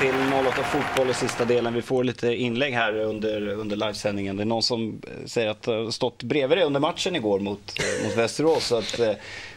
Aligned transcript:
till 0.00 0.14
08 0.46 0.62
Fotboll 0.62 1.10
i 1.10 1.14
sista 1.14 1.44
delen. 1.44 1.74
Vi 1.74 1.82
får 1.82 2.04
lite 2.04 2.34
inlägg 2.34 2.74
här 2.74 2.96
under, 2.98 3.48
under 3.48 3.76
livesändningen. 3.76 4.36
Det 4.36 4.42
är 4.42 4.44
någon 4.44 4.62
som 4.62 5.02
eh, 5.06 5.26
säger 5.26 5.48
att 5.48 5.62
det 5.62 5.72
har 5.72 5.90
stått 5.90 6.22
bredvid 6.22 6.58
dig 6.58 6.64
under 6.64 6.80
matchen 6.80 7.16
igår 7.16 7.40
mot, 7.40 7.78
eh, 7.78 8.06
mot 8.06 8.16
Västerås. 8.16 8.66
Så 8.66 8.76
att, 8.78 8.98
eh, 8.98 9.12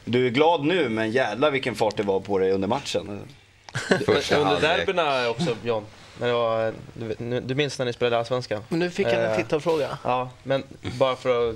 du 0.06 0.26
är 0.26 0.30
glad 0.30 0.66
nu, 0.66 0.90
men 0.90 1.12
jävlar 1.12 1.52
vilken 1.52 1.76
fart 1.76 1.98
det 1.98 2.04
var 2.04 2.20
på 2.20 2.40
dig 2.40 2.52
under 2.52 2.68
matchen. 2.68 3.08
under 3.90 4.62
derbyna 4.62 5.30
också, 5.30 5.56
John. 5.64 5.86
När 6.20 6.28
det 6.28 6.34
var, 6.34 6.74
du, 6.94 7.40
du 7.40 7.56
minns 7.56 7.80
när 7.80 7.86
ni 7.86 7.94
spelade 7.94 8.18
Allsvenskan? 8.18 8.64
Men 8.70 8.80
nu 8.80 8.90
fick 8.90 9.08
han 9.08 9.16
en 9.16 9.32
Eh, 9.32 9.38
tittarfråga. 9.38 9.98
Ja, 10.04 10.30
men 10.44 10.64
bara 11.00 11.16
för 11.16 11.50
att 11.50 11.56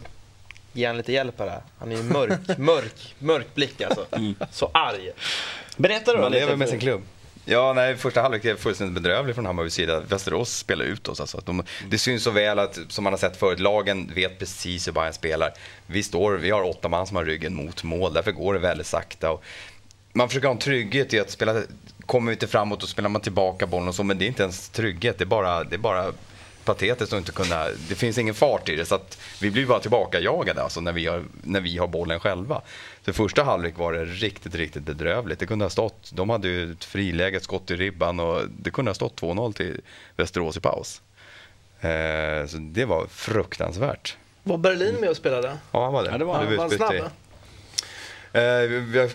ge 0.73 0.85
han 0.85 0.97
lite 0.97 1.11
hjälp 1.11 1.39
här. 1.39 1.61
Han 1.79 1.91
är 1.91 1.95
ju 1.95 2.03
mörk, 2.03 2.39
mörk, 2.57 3.15
mörk 3.19 3.55
blick 3.55 3.81
alltså. 3.81 4.05
Så 4.51 4.71
arg. 4.73 5.11
Berätta 5.77 6.13
då 6.13 6.21
Man 6.21 6.31
lever 6.31 6.55
med 6.55 6.69
sin 6.69 6.79
klubb. 6.79 7.01
Ja, 7.47 7.73
nej, 7.73 7.95
första 7.95 8.21
halvlek 8.21 8.45
är 8.45 8.55
fullständigt 8.55 9.03
bedrövlig 9.03 9.35
från 9.35 9.45
Hammarbys 9.45 9.73
sida. 9.73 9.99
Västerås 9.99 10.57
spelar 10.57 10.85
ut 10.85 11.07
oss. 11.07 11.19
Alltså. 11.19 11.41
De, 11.45 11.63
det 11.89 11.97
syns 11.97 12.23
så 12.23 12.31
väl 12.31 12.59
att, 12.59 12.79
som 12.87 13.03
man 13.03 13.13
har 13.13 13.17
sett 13.17 13.37
förut, 13.37 13.59
lagen 13.59 14.11
vet 14.15 14.39
precis 14.39 14.87
hur 14.87 14.91
Bayern 14.91 15.13
spelar. 15.13 15.53
Vi, 15.87 16.03
står, 16.03 16.33
vi 16.33 16.49
har 16.49 16.63
åtta 16.63 16.89
man 16.89 17.07
som 17.07 17.15
har 17.15 17.25
ryggen 17.25 17.55
mot 17.55 17.83
mål, 17.83 18.13
därför 18.13 18.31
går 18.31 18.53
det 18.53 18.59
väldigt 18.59 18.87
sakta. 18.87 19.31
Och 19.31 19.43
man 20.13 20.27
försöker 20.27 20.47
ha 20.47 20.53
en 20.53 20.59
trygghet 20.59 21.13
i 21.13 21.19
att 21.19 21.31
spela, 21.31 21.61
kommer 22.05 22.31
vi 22.31 22.33
inte 22.33 22.47
framåt 22.47 22.83
och 22.83 22.89
spelar 22.89 23.09
man 23.09 23.21
tillbaka 23.21 23.67
bollen 23.67 23.87
och 23.87 23.95
så, 23.95 24.03
men 24.03 24.17
det 24.17 24.25
är 24.25 24.27
inte 24.27 24.43
ens 24.43 24.69
trygghet, 24.69 25.17
det 25.17 25.23
är 25.23 25.25
bara, 25.25 25.63
det 25.63 25.75
är 25.75 25.79
bara 25.79 26.13
patetiskt 26.65 27.13
att 27.13 27.19
inte 27.19 27.31
kunna, 27.31 27.65
det 27.89 27.95
finns 27.95 28.17
ingen 28.17 28.33
fart 28.33 28.69
i 28.69 28.75
det 28.75 28.85
så 28.85 28.95
att 28.95 29.17
vi 29.41 29.51
blir 29.51 29.65
bara 29.65 29.79
tillbakajagade 29.79 30.63
alltså 30.63 30.81
när 30.81 30.91
vi 30.91 31.07
har, 31.07 31.23
när 31.43 31.61
vi 31.61 31.77
har 31.77 31.87
bollen 31.87 32.19
själva. 32.19 32.61
Så 33.05 33.13
första 33.13 33.43
halvlek 33.43 33.77
var 33.77 33.93
det 33.93 34.05
riktigt, 34.05 34.55
riktigt 34.55 34.83
bedrövligt. 34.83 35.39
Det 35.39 35.45
kunde 35.45 35.65
ha 35.65 35.69
stått, 35.69 36.11
de 36.13 36.29
hade 36.29 36.47
ju 36.47 36.71
ett 36.71 36.83
friläge, 36.83 37.37
ett 37.37 37.43
skott 37.43 37.71
i 37.71 37.75
ribban 37.75 38.19
och 38.19 38.41
det 38.59 38.71
kunde 38.71 38.89
ha 38.89 38.95
stått 38.95 39.21
2-0 39.21 39.53
till 39.53 39.81
Västerås 40.15 40.57
i 40.57 40.59
paus. 40.59 41.01
Eh, 41.79 42.47
så 42.47 42.57
det 42.57 42.85
var 42.85 43.07
fruktansvärt. 43.07 44.17
Var 44.43 44.57
Berlin 44.57 44.95
med 44.99 45.09
och 45.09 45.17
spelade? 45.17 45.57
Ja, 45.71 45.83
han 45.83 45.93
var 45.93 46.03
det. 46.03 46.09
Ja, 46.11 46.17
det 46.17 46.25
var 46.25 46.33
han. 46.33 46.45
Var 46.45 46.57
han 46.57 46.65
utbytt 46.65 46.77
snabb? 46.77 47.11
Eh, 48.35 49.09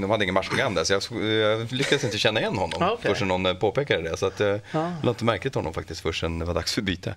de 0.00 0.10
hade 0.10 0.24
ingen 0.24 0.34
matchprogram 0.34 0.74
där 0.74 0.84
så 0.84 0.92
jag, 0.92 1.24
jag 1.24 1.72
lyckades 1.72 2.04
inte 2.04 2.18
känna 2.18 2.40
igen 2.40 2.56
honom 2.56 2.82
Ah, 2.82 2.90
okej. 2.90 3.14
förrän 3.14 3.28
någon 3.28 3.46
eh, 3.46 3.54
påpekade 3.54 4.02
det. 4.10 4.16
Så 4.16 4.26
att, 4.26 4.40
eh, 4.40 4.48
Ah. 4.48 4.58
jag 4.72 4.92
lade 5.02 5.08
inte 5.08 5.24
märke 5.24 5.50
till 5.50 5.58
honom 5.58 5.74
faktiskt 5.74 6.00
förrän 6.00 6.38
det 6.38 6.44
var 6.44 6.54
dags 6.54 6.74
för 6.74 6.82
byte. 6.82 7.14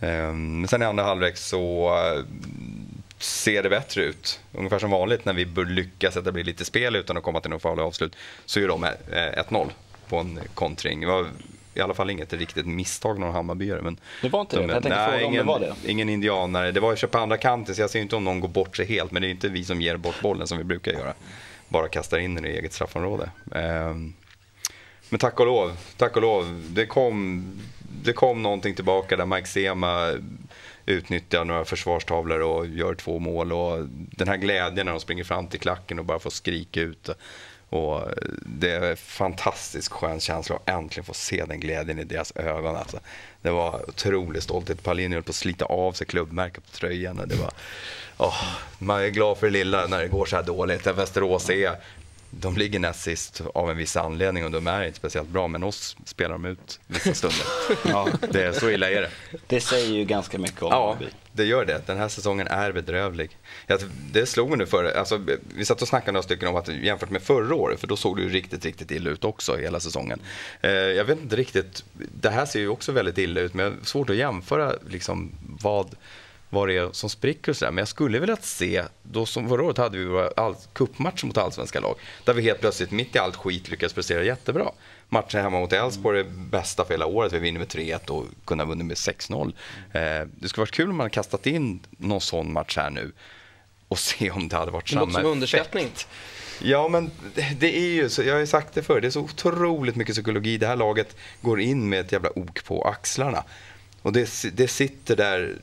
Eh, 0.00 0.32
Men 0.32 0.68
sen 0.68 0.82
i 0.82 0.84
andra 0.84 1.04
halvlek 1.04 1.36
så 1.36 1.90
ser 3.18 3.62
det 3.62 3.68
bättre 3.68 4.02
ut. 4.02 4.40
Ungefär 4.52 4.78
som 4.78 4.90
vanligt 4.90 5.24
när 5.24 5.32
vi 5.32 5.44
lyckas 5.64 6.16
att 6.16 6.24
det 6.24 6.32
blir 6.32 6.44
lite 6.44 6.64
spel 6.64 6.96
utan 6.96 7.16
att 7.16 7.22
komma 7.22 7.40
till 7.40 7.50
någon 7.50 7.60
farlig 7.60 7.82
avslut 7.82 8.16
så 8.46 8.60
gör 8.60 8.68
de 8.68 8.84
eh, 8.84 8.90
1-0 9.12 9.70
på 10.08 10.16
en 10.16 10.40
kontring. 10.54 11.00
Det 11.00 11.06
var 11.06 11.26
i 11.74 11.80
alla 11.80 11.94
fall 11.94 12.10
inget 12.10 12.32
riktigt 12.32 12.66
misstag 12.66 13.18
någon 13.18 13.32
Hammarbyare. 13.34 13.82
Men 13.82 14.00
Det 14.22 14.28
var 14.28 14.40
inte 14.40 14.56
det. 14.56 14.62
de- 14.66 14.70
Jag 14.72 14.82
tänkte 14.82 15.04
fråga 15.04 15.14
om 15.14 15.20
det 15.20 15.26
ingen, 15.26 15.46
var 15.46 15.60
det. 15.60 15.74
Ingen 15.86 16.08
indianare. 16.08 16.72
Det 16.72 16.80
var 16.80 16.96
ju 16.96 17.06
på 17.06 17.18
andra 17.18 17.36
kanten 17.36 17.74
så 17.74 17.80
jag 17.80 17.90
ser 17.90 18.00
inte 18.00 18.16
om 18.16 18.24
någon 18.24 18.40
går 18.40 18.48
bort 18.48 18.76
sig 18.76 18.86
helt. 18.86 19.10
Men 19.12 19.22
det 19.22 19.28
är 19.28 19.30
inte 19.30 19.48
vi 19.48 19.64
som 19.64 19.80
ger 19.80 19.96
bort 19.96 20.20
bollen 20.22 20.46
som 20.46 20.58
vi 20.58 20.64
brukar 20.64 20.92
göra. 20.92 21.14
Bara 21.68 21.88
kastar 21.88 22.18
in 22.18 22.34
den 22.34 22.44
i 22.46 22.48
eget 22.48 22.72
straffområde. 22.72 23.30
Ehm, 23.54 24.12
Men 25.08 25.18
tack 25.18 25.40
och 25.40 25.46
lov, 25.46 25.72
tack 25.96 26.16
och 26.16 26.22
lov. 26.22 26.64
Det 26.70 26.86
kom, 26.86 27.44
det 28.04 28.12
kom 28.12 28.42
någonting 28.42 28.74
tillbaka 28.74 29.16
där 29.16 29.26
Mike 29.26 29.48
Sema 29.48 30.12
utnyttjar 30.86 31.44
några 31.44 31.64
försvarstavlor 31.64 32.40
och 32.40 32.66
gör 32.66 32.94
två 32.94 33.18
mål. 33.18 33.52
Och 33.52 33.86
den 33.90 34.28
här 34.28 34.36
glädjen 34.36 34.86
när 34.86 34.92
de 34.92 35.00
springer 35.00 35.24
fram 35.24 35.46
till 35.46 35.60
klacken 35.60 35.98
och 35.98 36.04
bara 36.04 36.18
får 36.18 36.30
skrika 36.30 36.80
ut. 36.80 37.10
Och 37.70 38.02
det 38.46 38.70
är 38.70 38.90
en 38.90 38.96
fantastiskt 38.96 39.92
skön 39.92 40.20
känsla 40.20 40.56
att 40.56 40.68
äntligen 40.68 41.04
få 41.04 41.14
se 41.14 41.44
den 41.44 41.60
glädjen 41.60 41.98
i 41.98 42.04
deras 42.04 42.32
ögon. 42.36 42.76
Alltså. 42.76 43.00
Det 43.42 43.50
var 43.50 43.88
otroligt 43.88 44.42
stolthet. 44.42 44.82
Paulinho 44.82 45.14
höll 45.14 45.22
på 45.22 45.30
att 45.30 45.36
slita 45.36 45.64
av 45.64 45.92
sig 45.92 46.06
klubbmärket 46.06 46.64
på 46.64 46.70
tröjan. 46.70 47.18
och 47.18 47.28
Det 47.28 47.34
var, 47.34 47.50
oh, 48.18 48.44
man 48.78 49.00
är 49.00 49.08
glad 49.08 49.38
för 49.38 49.46
det 49.46 49.52
lilla 49.52 49.86
när 49.86 50.02
det 50.02 50.08
går 50.08 50.26
så 50.26 50.36
här 50.36 50.42
dåligt. 50.42 50.86
Västerås 50.86 51.50
är, 51.50 51.76
de 52.30 52.56
ligger 52.56 52.78
näst 52.78 53.02
sist 53.02 53.42
av 53.54 53.70
en 53.70 53.76
viss 53.76 53.96
anledning 53.96 54.44
och 54.44 54.50
de 54.50 54.66
är 54.66 54.84
inte 54.84 54.98
speciellt 54.98 55.28
bra. 55.28 55.48
Men 55.48 55.62
oss 55.62 55.96
spelar 56.04 56.32
de 56.32 56.44
ut 56.44 56.80
vissa 56.86 57.14
stunder. 57.14 57.46
Ja, 57.88 58.08
Det 58.32 58.42
är, 58.44 58.52
så 58.52 58.70
illa 58.70 58.90
är 58.90 59.00
det. 59.00 59.10
det 59.46 59.60
säger 59.60 59.94
ju 59.94 60.04
ganska 60.04 60.38
mycket 60.38 60.62
om 60.62 60.68
Ja, 60.70 60.98
det 61.32 61.44
gör 61.44 61.64
det. 61.64 61.86
Den 61.86 61.98
här 61.98 62.08
säsongen 62.08 62.46
är 62.46 62.72
bedrövlig. 62.72 63.38
Det 64.12 64.26
slog 64.26 64.48
mig 64.48 64.58
nu 64.58 64.66
för, 64.66 64.84
alltså, 64.84 65.20
vi 65.56 65.64
satt 65.64 65.82
och 65.82 65.88
snackade 65.88 66.12
några 66.12 66.22
stycken 66.22 66.48
om 66.48 66.56
att 66.56 66.68
jämfört 66.68 67.10
med 67.10 67.22
förra 67.22 67.54
året, 67.54 67.80
för 67.80 67.86
då 67.86 67.96
såg 67.96 68.16
det 68.16 68.22
ju 68.22 68.28
riktigt, 68.28 68.64
riktigt 68.64 68.90
illa 68.90 69.10
ut 69.10 69.24
också 69.24 69.56
hela 69.56 69.80
säsongen. 69.80 70.20
Eh, 70.60 70.70
jag 70.70 71.04
vet 71.04 71.20
inte 71.20 71.36
riktigt, 71.36 71.84
det 71.92 72.30
här 72.30 72.46
ser 72.46 72.60
ju 72.60 72.68
också 72.68 72.92
väldigt 72.92 73.18
illa 73.18 73.40
ut, 73.40 73.54
men 73.54 73.64
jag 73.64 73.72
har 73.72 73.78
svårt 73.84 74.10
att 74.10 74.16
jämföra 74.16 74.74
liksom, 74.88 75.32
vad, 75.62 75.94
vad 76.50 76.68
det 76.68 76.76
är 76.76 76.88
som 76.92 77.10
spricker 77.10 77.52
och 77.52 77.56
sådär. 77.56 77.72
Men 77.72 77.78
jag 77.82 77.88
skulle 77.88 78.18
vilja 78.18 78.36
se, 78.36 78.84
då 79.02 79.26
som 79.26 79.48
förra 79.48 79.62
året 79.62 79.76
hade 79.78 79.98
vi 79.98 80.04
våra 80.04 80.30
all, 80.36 80.54
cupmatcher 80.72 81.26
mot 81.26 81.38
allsvenska 81.38 81.80
lag, 81.80 81.94
där 82.24 82.34
vi 82.34 82.42
helt 82.42 82.60
plötsligt 82.60 82.90
mitt 82.90 83.14
i 83.16 83.18
allt 83.18 83.36
skit 83.36 83.68
lyckades 83.68 83.92
prestera 83.92 84.22
jättebra. 84.24 84.70
Matchen 85.08 85.42
hemma 85.42 85.60
mot 85.60 85.72
Elfsborg 85.72 86.20
är 86.20 86.24
bästa 86.24 86.84
för 86.84 86.94
hela 86.94 87.06
året. 87.06 87.32
Vi 87.32 87.38
vinner 87.38 87.58
med 87.58 87.68
3-1 87.68 88.08
och 88.10 88.24
kunde 88.44 88.64
ha 88.64 88.68
vunnit 88.68 88.86
med 88.86 88.96
6-0. 88.96 89.52
Eh, 89.92 90.28
det 90.36 90.48
skulle 90.48 90.62
varit 90.62 90.70
kul 90.70 90.90
om 90.90 90.96
man 90.96 91.04
hade 91.04 91.14
kastat 91.14 91.46
in 91.46 91.80
någon 91.90 92.20
sån 92.20 92.52
match 92.52 92.76
här 92.76 92.90
nu 92.90 93.12
och 93.88 93.98
se 93.98 94.30
om 94.30 94.48
det 94.48 94.56
hade 94.56 94.70
varit 94.70 94.88
samma 94.88 95.12
som 95.12 95.24
underskattning. 95.26 95.84
effekt. 95.84 96.08
Ja, 96.62 96.88
men 96.88 97.10
det- 97.34 97.56
det 97.60 97.76
är 97.78 97.90
ju 97.90 98.08
så, 98.08 98.22
jag 98.22 98.32
har 98.34 98.40
ju 98.40 98.46
sagt 98.46 98.74
det 98.74 98.82
förr, 98.82 99.00
det 99.00 99.06
är 99.06 99.10
så 99.10 99.20
otroligt 99.20 99.96
mycket 99.96 100.14
psykologi. 100.14 100.56
Det 100.58 100.66
här 100.66 100.76
laget 100.76 101.16
går 101.40 101.60
in 101.60 101.88
med 101.88 102.00
ett 102.00 102.12
jävla 102.12 102.38
ok 102.38 102.64
på 102.64 102.82
axlarna. 102.82 103.44
Och 104.02 104.12
det, 104.12 104.30
det 104.52 104.68
sitter 104.68 105.16
där, 105.16 105.56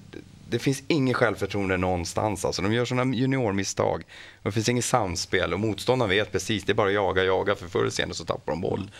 det 0.49 0.59
finns 0.59 0.83
ingen 0.87 1.13
självförtroende 1.13 1.77
någonstans. 1.77 2.45
Alltså, 2.45 2.61
de 2.61 2.73
gör 2.73 2.85
sådana 2.85 3.15
juniormisstag. 3.15 4.03
Det 4.43 4.51
finns 4.51 4.69
inget 4.69 4.85
samspel 4.85 5.53
och 5.53 5.59
motståndaren 5.59 6.09
vet 6.09 6.31
precis, 6.31 6.63
det 6.63 6.71
är 6.71 6.73
bara 6.75 6.87
att 6.87 6.93
jaga, 6.93 7.23
jaga, 7.23 7.55
för 7.55 7.67
förr 7.67 7.79
eller 7.79 7.89
senare 7.89 8.13
så 8.15 8.25
tappar 8.25 8.51
de 8.51 8.61
boll. 8.61 8.91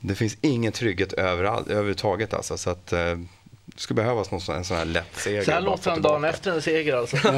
Det 0.00 0.14
finns 0.14 0.36
ingen 0.40 0.72
trygghet 0.72 1.12
överallt, 1.12 1.68
överhuvudtaget 1.68 2.34
alltså. 2.34 2.58
Så 2.58 2.70
att, 2.70 2.92
eh, 2.92 2.98
det 3.70 3.80
skulle 3.80 3.96
behövas 4.02 4.30
någon 4.30 4.40
sån, 4.40 4.56
en 4.56 4.64
sån 4.64 4.76
här 4.76 4.84
lätt 4.84 5.16
seger. 5.16 5.42
Så 5.44 5.50
här 5.50 5.60
låter 5.60 5.90
han 5.90 6.02
dagen 6.02 6.24
efter 6.24 6.52
en 6.52 6.62
seger 6.62 6.96
alltså. 6.96 7.16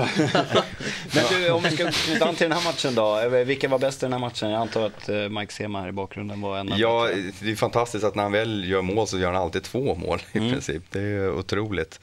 Men 1.14 1.24
du, 1.30 1.50
om 1.50 1.62
vi 1.62 1.70
ska 1.70 1.90
knyta 1.90 2.24
an 2.28 2.34
till 2.34 2.48
den 2.48 2.58
här 2.58 2.64
matchen 2.64 2.94
då. 2.94 3.18
Eh, 3.18 3.28
Vilka 3.44 3.68
var 3.68 3.78
bäst 3.78 4.02
i 4.02 4.06
den 4.06 4.12
här 4.12 4.20
matchen? 4.20 4.50
Jag 4.50 4.60
antar 4.60 4.86
att 4.86 5.08
eh, 5.08 5.16
Mike 5.28 5.52
Sema 5.52 5.80
här 5.80 5.88
i 5.88 5.92
bakgrunden 5.92 6.40
var 6.40 6.58
en 6.58 6.72
av 6.72 6.78
Ja, 6.78 7.08
det 7.40 7.50
är 7.50 7.56
fantastiskt 7.56 8.04
att 8.04 8.14
när 8.14 8.22
han 8.22 8.32
väl 8.32 8.64
gör 8.68 8.82
mål 8.82 9.06
så 9.06 9.18
gör 9.18 9.32
han 9.32 9.42
alltid 9.42 9.62
två 9.62 9.94
mål 9.94 10.18
i 10.32 10.38
Mm. 10.38 10.50
princip. 10.52 10.82
Det 10.90 11.00
är 11.00 11.30
otroligt. 11.30 12.00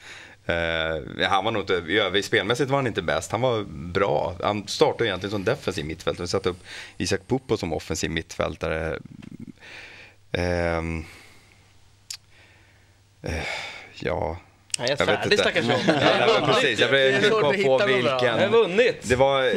Eh, 0.48 1.28
han 1.28 1.44
var 1.44 1.50
nog 1.50 1.62
inte, 1.62 1.74
i 1.88 1.98
övrigt 1.98 2.24
spelmässigt 2.24 2.70
var 2.70 2.78
han 2.78 2.86
inte 2.86 3.02
bäst. 3.02 3.32
Han 3.32 3.40
var 3.40 3.64
bra. 3.68 4.34
Han 4.42 4.68
startade 4.68 5.08
egentligen 5.08 5.30
som 5.30 5.44
defensiv 5.44 5.84
mittfältare. 5.84 6.22
Vi 6.24 6.28
satte 6.28 6.48
upp 6.48 6.64
Isak 6.98 7.20
Pupo 7.26 7.56
som 7.56 7.72
offensiv 7.72 8.10
mittfältare. 8.10 8.98
Ehm, 10.32 11.04
eh, 13.22 13.34
ja, 13.94 14.36
Jag 14.78 14.86
är 14.86 14.90
Jag 14.90 15.06
vet 15.06 15.08
färdig 15.08 15.32
inte. 15.32 15.36
stackars 15.42 15.64
John. 15.64 15.80
Ja, 15.86 16.40
nej, 16.40 16.54
precis. 16.54 16.80
Jag 16.80 16.94
är 16.94 17.20
blev 17.20 17.30
på 17.64 17.86
vilken. 17.86 18.18
Jag 18.24 18.38
har 18.38 18.48
vunnit! 18.48 19.08
Det 19.08 19.16
var, 19.16 19.52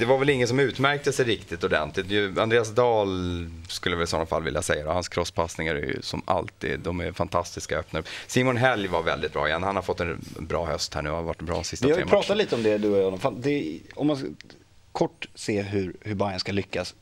det 0.00 0.06
var 0.06 0.18
väl 0.18 0.30
ingen 0.30 0.48
som 0.48 0.60
utmärkte 0.60 1.12
sig 1.12 1.24
riktigt 1.24 1.64
ordentligt. 1.64 2.38
Andreas 2.38 2.70
Dahl 2.70 3.46
skulle 3.68 3.96
väl 3.96 4.04
i 4.04 4.06
sådana 4.06 4.26
fall 4.26 4.42
vilja 4.42 4.62
säga 4.62 4.84
det. 4.84 4.92
Hans 4.92 5.08
crosspassningar 5.08 5.74
är 5.74 5.82
ju 5.82 6.02
som 6.02 6.22
alltid, 6.24 6.80
de 6.80 7.00
är 7.00 7.12
fantastiska 7.12 7.78
öppnare. 7.78 8.02
Simon 8.26 8.56
Helg 8.56 8.88
var 8.88 9.02
väldigt 9.02 9.32
bra 9.32 9.48
igen. 9.48 9.62
Han 9.62 9.76
har 9.76 9.82
fått 9.82 10.00
en 10.00 10.24
bra 10.38 10.66
höst 10.66 10.94
här 10.94 11.02
nu. 11.02 11.10
har 11.10 11.22
varit 11.22 11.42
bra 11.42 11.54
de 11.54 11.64
sista 11.64 11.86
Vi 11.86 11.92
har 11.92 12.00
ju 12.00 12.06
pratat 12.06 12.36
lite 12.36 12.54
om 12.54 12.62
det 12.62 12.78
du 12.78 12.88
och 12.88 13.20
jag. 13.22 13.34
Det, 13.36 13.80
om 13.94 14.06
man 14.06 14.16
ska 14.16 14.26
kort 14.92 15.28
se 15.34 15.62
hur, 15.62 15.96
hur 16.00 16.14
Bayern 16.14 16.40
ska 16.40 16.52
lyckas 16.52 16.94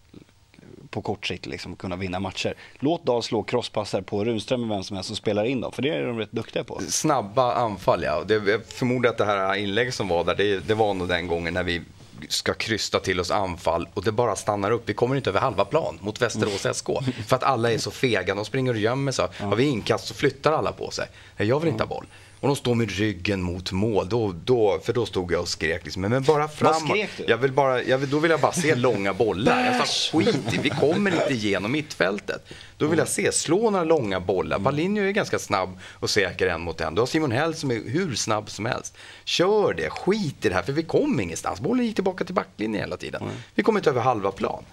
på 0.90 1.02
kort 1.02 1.26
sikt 1.26 1.46
liksom, 1.46 1.76
kunna 1.76 1.96
vinna 1.96 2.20
matcher. 2.20 2.54
Låt 2.78 3.04
Dahl 3.04 3.22
slå 3.22 3.42
crosspasser 3.42 4.02
på 4.02 4.24
Runström 4.24 4.62
och 4.62 4.76
vem 4.76 4.84
som 4.84 4.96
helst 4.96 5.06
som 5.06 5.16
spelar 5.16 5.44
in 5.44 5.60
dem, 5.60 5.72
för 5.72 5.82
det 5.82 5.88
är 5.88 6.06
de 6.06 6.18
rätt 6.18 6.32
duktiga 6.32 6.64
på. 6.64 6.80
Snabba 6.88 7.54
anfall, 7.54 8.02
ja. 8.02 8.24
Det, 8.26 8.34
jag 8.34 8.64
förmodar 8.66 9.10
att 9.10 9.18
det 9.18 9.24
här 9.24 9.54
inlägget 9.54 9.94
som 9.94 10.08
var 10.08 10.24
där, 10.24 10.34
det, 10.34 10.68
det 10.68 10.74
var 10.74 10.94
nog 10.94 11.08
den 11.08 11.26
gången 11.26 11.54
när 11.54 11.62
vi 11.62 11.82
ska 12.28 12.54
krysta 12.54 13.00
till 13.00 13.20
oss 13.20 13.30
anfall 13.30 13.88
och 13.94 14.04
det 14.04 14.12
bara 14.12 14.36
stannar 14.36 14.70
upp. 14.70 14.82
Vi 14.88 14.94
kommer 14.94 15.16
inte 15.16 15.30
över 15.30 15.40
halva 15.40 15.64
plan 15.64 15.98
mot 16.00 16.22
Västerås 16.22 16.66
SK. 16.78 16.86
För 17.26 17.36
att 17.36 17.42
alla 17.42 17.72
är 17.72 17.78
så 17.78 17.90
fega, 17.90 18.34
de 18.34 18.44
springer 18.44 18.72
och 18.72 18.80
gömmer 18.80 19.12
sig. 19.12 19.28
Har 19.38 19.56
vi 19.56 19.64
inkast 19.64 20.06
så 20.06 20.14
flyttar 20.14 20.52
alla 20.52 20.72
på 20.72 20.90
sig. 20.90 21.08
Jag 21.36 21.60
vill 21.60 21.68
inte 21.68 21.82
ha 21.84 21.88
boll. 21.88 22.06
Och 22.40 22.48
de 22.48 22.56
står 22.56 22.74
med 22.74 22.90
ryggen 22.90 23.42
mot 23.42 23.72
mål. 23.72 24.08
Då, 24.08 24.34
då, 24.44 24.80
för 24.84 24.92
då 24.92 25.06
stod 25.06 25.32
jag 25.32 25.40
och 25.40 25.48
skrek 25.48 25.84
liksom, 25.84 26.02
men 26.02 26.22
bara 26.22 26.48
framåt. 26.48 26.88
skrek 26.88 27.10
du? 27.16 27.24
Jag 27.28 27.36
vill 27.36 27.52
bara, 27.52 27.82
jag 27.82 27.98
vill, 27.98 28.10
då 28.10 28.18
vill 28.18 28.30
jag 28.30 28.40
bara 28.40 28.52
se 28.52 28.74
långa 28.74 29.14
bollar. 29.14 29.64
Jag 29.64 29.86
sa 29.88 30.18
skit 30.18 30.54
i, 30.54 30.58
vi 30.58 30.70
kommer 30.70 31.10
inte 31.10 31.32
igenom 31.34 31.72
mittfältet. 31.72 32.52
Då 32.76 32.86
vill 32.86 32.98
jag 32.98 33.08
se, 33.08 33.32
slå 33.32 33.70
några 33.70 33.84
långa 33.84 34.20
bollar. 34.20 34.58
Palinho 34.58 35.02
är 35.02 35.10
ganska 35.10 35.38
snabb 35.38 35.78
och 35.92 36.10
säker 36.10 36.46
en 36.46 36.60
mot 36.60 36.80
en. 36.80 36.94
Du 36.94 37.00
har 37.00 37.06
Simon 37.06 37.32
Hell 37.32 37.54
som 37.54 37.70
är 37.70 37.80
hur 37.86 38.14
snabb 38.14 38.50
som 38.50 38.66
helst. 38.66 38.96
Kör 39.24 39.74
det, 39.74 39.90
skit 39.90 40.44
i 40.44 40.48
det 40.48 40.54
här, 40.54 40.62
för 40.62 40.72
vi 40.72 40.82
kom 40.82 41.20
ingenstans. 41.20 41.60
Bollen 41.60 41.86
gick 41.86 41.94
tillbaka 41.94 42.24
till 42.24 42.34
backlinjen 42.34 42.80
hela 42.82 42.96
tiden. 42.96 43.22
Vi 43.54 43.62
kom 43.62 43.76
inte 43.76 43.90
över 43.90 44.00
halva 44.00 44.30
plan. 44.30 44.64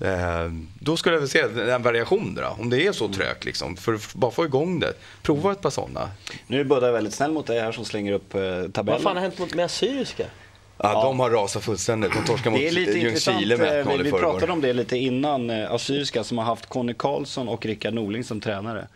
Eh, 0.00 0.52
då 0.78 0.96
skulle 0.96 1.14
jag 1.16 1.20
vilja 1.20 1.48
se 1.54 1.70
en 1.72 1.82
variation 1.82 2.34
då, 2.34 2.56
om 2.58 2.70
det 2.70 2.86
är 2.86 2.92
så 2.92 3.08
trögt 3.08 3.44
liksom. 3.44 3.76
För 3.76 3.94
att 3.94 4.14
bara 4.14 4.30
få 4.30 4.44
igång 4.44 4.80
det. 4.80 4.92
Prova 5.22 5.52
ett 5.52 5.60
par 5.60 5.70
sådana. 5.70 6.10
Nu 6.46 6.60
är 6.60 6.64
Budda 6.64 6.92
väldigt 6.92 7.14
snäll 7.14 7.32
mot 7.32 7.46
dig 7.46 7.60
här 7.60 7.72
som 7.72 7.84
slänger 7.84 8.12
upp 8.12 8.34
eh, 8.34 8.40
tabellen. 8.40 8.72
Vad 8.86 9.00
fan 9.02 9.16
har 9.16 9.22
hänt 9.22 9.38
mot- 9.38 9.54
med 9.54 9.64
Assyriska? 9.64 10.24
Ja, 10.82 11.02
De 11.02 11.20
har 11.20 11.30
rasat 11.30 11.64
fullständigt. 11.64 12.12
De 12.12 12.24
torskade 12.24 12.50
mot 12.50 12.60
Det 12.60 12.68
är 12.68 12.72
lite 12.72 12.98
intressant. 12.98 13.36
Ljungskile 13.42 13.56
med 13.56 13.80
eh, 13.80 13.86
1-0 13.86 13.92
Vi, 13.92 14.00
i 14.00 14.02
vi 14.02 14.10
förrgår. 14.10 14.30
pratade 14.32 14.52
om 14.52 14.60
det 14.60 14.72
lite 14.72 14.96
innan. 14.96 15.50
eh, 15.50 15.72
Assyriska 15.72 16.24
som 16.24 16.38
har 16.38 16.44
haft 16.44 16.66
Conny 16.66 16.94
Karlsson 16.94 17.48
och 17.48 17.66
Rickard 17.66 17.94
Norling 17.94 18.24
som 18.24 18.40
tränare. 18.40 18.88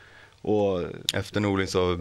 Och 0.43 0.83
Efter 1.15 1.41
Norling 1.41 1.67
så 1.67 1.99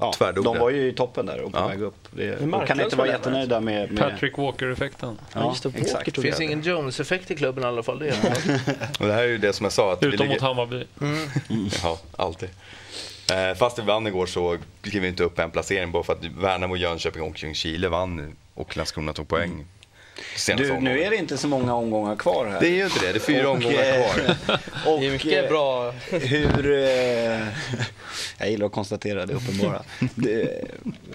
ja, 0.00 0.12
tvärdog 0.12 0.44
de 0.44 0.58
var 0.58 0.70
ju 0.70 0.88
i 0.88 0.92
toppen 0.92 1.26
där 1.26 1.40
och 1.40 1.52
på 1.52 1.58
Ja. 1.58 1.66
väg 1.68 1.82
upp. 1.82 1.94
Det, 2.10 2.36
de 2.50 2.66
kan 2.66 2.80
inte 2.80 2.96
vara 2.96 3.08
jättenöjda 3.08 3.60
med... 3.60 3.92
med 3.92 3.98
Patrick 4.02 4.38
Walker-effekten. 4.38 5.18
Ja, 5.34 5.48
just 5.50 5.62
det, 5.62 5.68
Walker 5.68 5.82
exakt. 5.84 6.20
finns 6.22 6.40
ingen 6.40 6.62
Jones-effekt 6.62 7.30
i 7.30 7.34
klubben 7.36 7.64
i 7.64 7.66
alla 7.66 7.82
fall. 7.82 7.98
Det 7.98 8.08
är 8.08 8.10
det. 8.22 8.60
Och 9.00 9.06
det 9.06 9.12
här 9.12 9.22
är 9.22 9.28
ju 9.28 9.38
det 9.38 9.52
som 9.52 9.64
jag 9.64 9.72
sa. 9.72 9.92
Att 9.92 10.02
vi 10.02 10.06
Utom 10.06 10.18
ligger- 10.18 10.32
mot 10.34 10.40
Hammarby. 10.42 10.84
Ja, 11.82 11.98
alltid. 12.16 12.48
Eh, 13.32 13.54
fast 13.56 13.78
vi 13.78 13.82
vann 13.82 14.06
igår 14.06 14.26
så 14.26 14.56
klev 14.82 15.02
vi 15.02 15.08
inte 15.08 15.22
upp 15.24 15.38
en 15.38 15.50
placering 15.50 15.92
bara 15.92 16.02
för 16.02 16.12
att 16.12 16.24
Värnamo, 16.24 16.76
Jönköping 16.76 17.22
och 17.22 17.42
Ljungskile 17.42 17.88
vann 17.88 18.36
och 18.54 18.76
Landskrona 18.76 19.12
tog 19.12 19.28
poäng. 19.28 19.50
senaste 19.50 19.64
Du, 20.56 20.80
nu 20.80 21.02
är 21.02 21.10
det 21.10 21.16
inte 21.16 21.38
så 21.38 21.48
många 21.48 21.74
omgångar 21.74 22.16
kvar 22.16 22.46
här. 22.46 22.60
Det 22.60 22.68
är 22.68 22.74
ju 22.74 22.84
inte 22.84 23.00
det, 23.06 23.12
det 23.12 23.18
är 23.18 23.20
fyra 23.20 23.48
Och, 23.48 23.54
omgångar 23.54 23.78
eh, 23.78 24.12
kvar. 24.12 24.58
Och, 24.86 25.00
Det 25.00 25.06
är 25.06 25.10
mycket 25.10 25.44
eh, 25.44 25.50
bra. 25.50 25.90
Hur... 26.10 26.72
Eh, 26.72 27.48
jag 28.38 28.50
gillar 28.50 28.66
att 28.66 28.72
konstatera 28.72 29.26
det 29.26 29.34
uppenbara. 29.34 29.82
Det, 30.14 30.42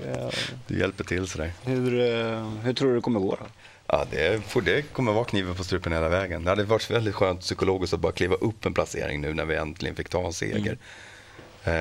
eh, 0.08 0.30
Du 0.68 0.80
hjälper 0.80 1.04
till 1.04 1.28
sådär. 1.28 1.52
hur, 1.64 2.00
eh, 2.00 2.50
hur 2.64 2.74
tror 2.74 2.90
du 2.90 2.96
det 2.96 3.02
kommer 3.02 3.20
gå 3.20 3.36
då? 3.40 3.46
Ja, 3.88 4.06
det, 4.12 4.44
får, 4.48 4.62
det 4.62 4.82
kommer 4.82 5.12
vara 5.12 5.26
kniven 5.26 5.56
på 5.56 5.64
strupen 5.64 5.94
hela 5.94 6.10
vägen. 6.10 6.44
Det 6.44 6.50
hade 6.50 6.64
varit 6.64 6.92
väldigt 6.92 7.16
skönt 7.16 7.40
psykologiskt 7.42 7.94
att 7.94 8.00
bara 8.00 8.12
kliva 8.12 8.36
upp 8.36 8.66
en 8.66 8.74
placering 8.74 9.22
nu 9.22 9.34
när 9.34 9.46
vi 9.46 9.56
äntligen 9.56 9.96
fick 9.96 10.10
ta 10.10 10.26
en 10.26 10.34
seger. 10.34 10.78
Eh, 11.64 11.72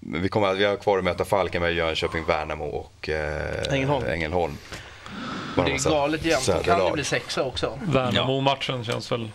men 0.00 0.22
vi, 0.22 0.28
kommer, 0.28 0.54
vi 0.54 0.64
har 0.64 0.76
kvar 0.76 0.98
att 0.98 1.04
möta 1.04 1.24
Falkenberg, 1.24 1.74
Jönköping, 1.74 2.24
Värnamo 2.24 2.64
och 2.64 3.08
eh, 3.08 3.72
Ängelholm. 3.74 4.06
Ängelholm. 4.06 4.56
Bara 5.56 5.66
Det 5.66 5.72
är 5.72 5.90
galet 5.90 6.24
jämnt. 6.24 6.46
Då 6.46 6.52
kan 6.52 6.58
det 6.62 6.64
söderlag. 6.64 6.92
bli 6.92 7.04
sexa 7.04 7.42
också. 7.44 7.78
Värnamo-matchen 7.82 8.84
känns 8.84 9.12
väl 9.12 9.28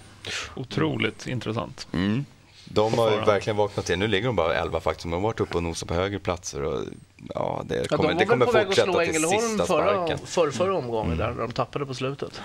otroligt 0.55 1.27
intressant. 1.27 1.87
Mm. 1.93 2.25
De 2.65 2.93
har 2.93 3.11
ju 3.11 3.17
verkligen 3.21 3.57
vaknat 3.57 3.85
till. 3.85 3.99
Nu 3.99 4.07
ligger 4.07 4.25
de 4.27 4.35
bara 4.35 4.53
11 4.55 4.79
faktiskt. 4.79 5.03
De 5.03 5.13
har 5.13 5.19
varit 5.19 5.39
uppe 5.39 5.57
och 5.57 5.63
nosat 5.63 5.87
på 5.87 5.93
högre 5.93 6.19
platser. 6.19 6.61
Och, 6.63 6.81
ja, 7.35 7.63
det 7.65 7.87
Ja, 7.91 7.97
kommer, 7.97 8.09
de 8.09 8.17
det 8.19 8.25
kommer 8.25 8.45
på 8.45 8.51
väg 8.51 8.61
att 8.61 8.67
fortsätta 8.67 8.91
slå 8.91 8.99
till 8.99 9.09
Ängelholm 9.09 9.39
sista 9.49 9.65
förra, 9.65 9.93
sparken. 9.93 10.17
för, 10.25 10.51
förra 10.51 10.75
omgången 10.77 11.17
där 11.17 11.33
de 11.37 11.51
tappade 11.51 11.85
på 11.85 11.93
slutet. 11.93 12.41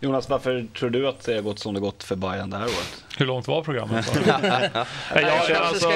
Jonas, 0.00 0.28
varför 0.28 0.66
tror 0.78 0.90
du 0.90 1.08
att 1.08 1.20
det 1.24 1.34
har 1.34 1.42
gått 1.42 1.58
som 1.58 1.74
det 1.74 1.80
gått 1.80 2.04
för 2.04 2.16
Bayern 2.16 2.50
det 2.50 2.56
här 2.56 2.64
året? 2.64 3.04
Hur 3.18 3.26
långt 3.26 3.48
var 3.48 3.62
programmet? 3.62 4.12
Nej, 4.42 4.70
jag, 5.14 5.52
alltså, 5.52 5.90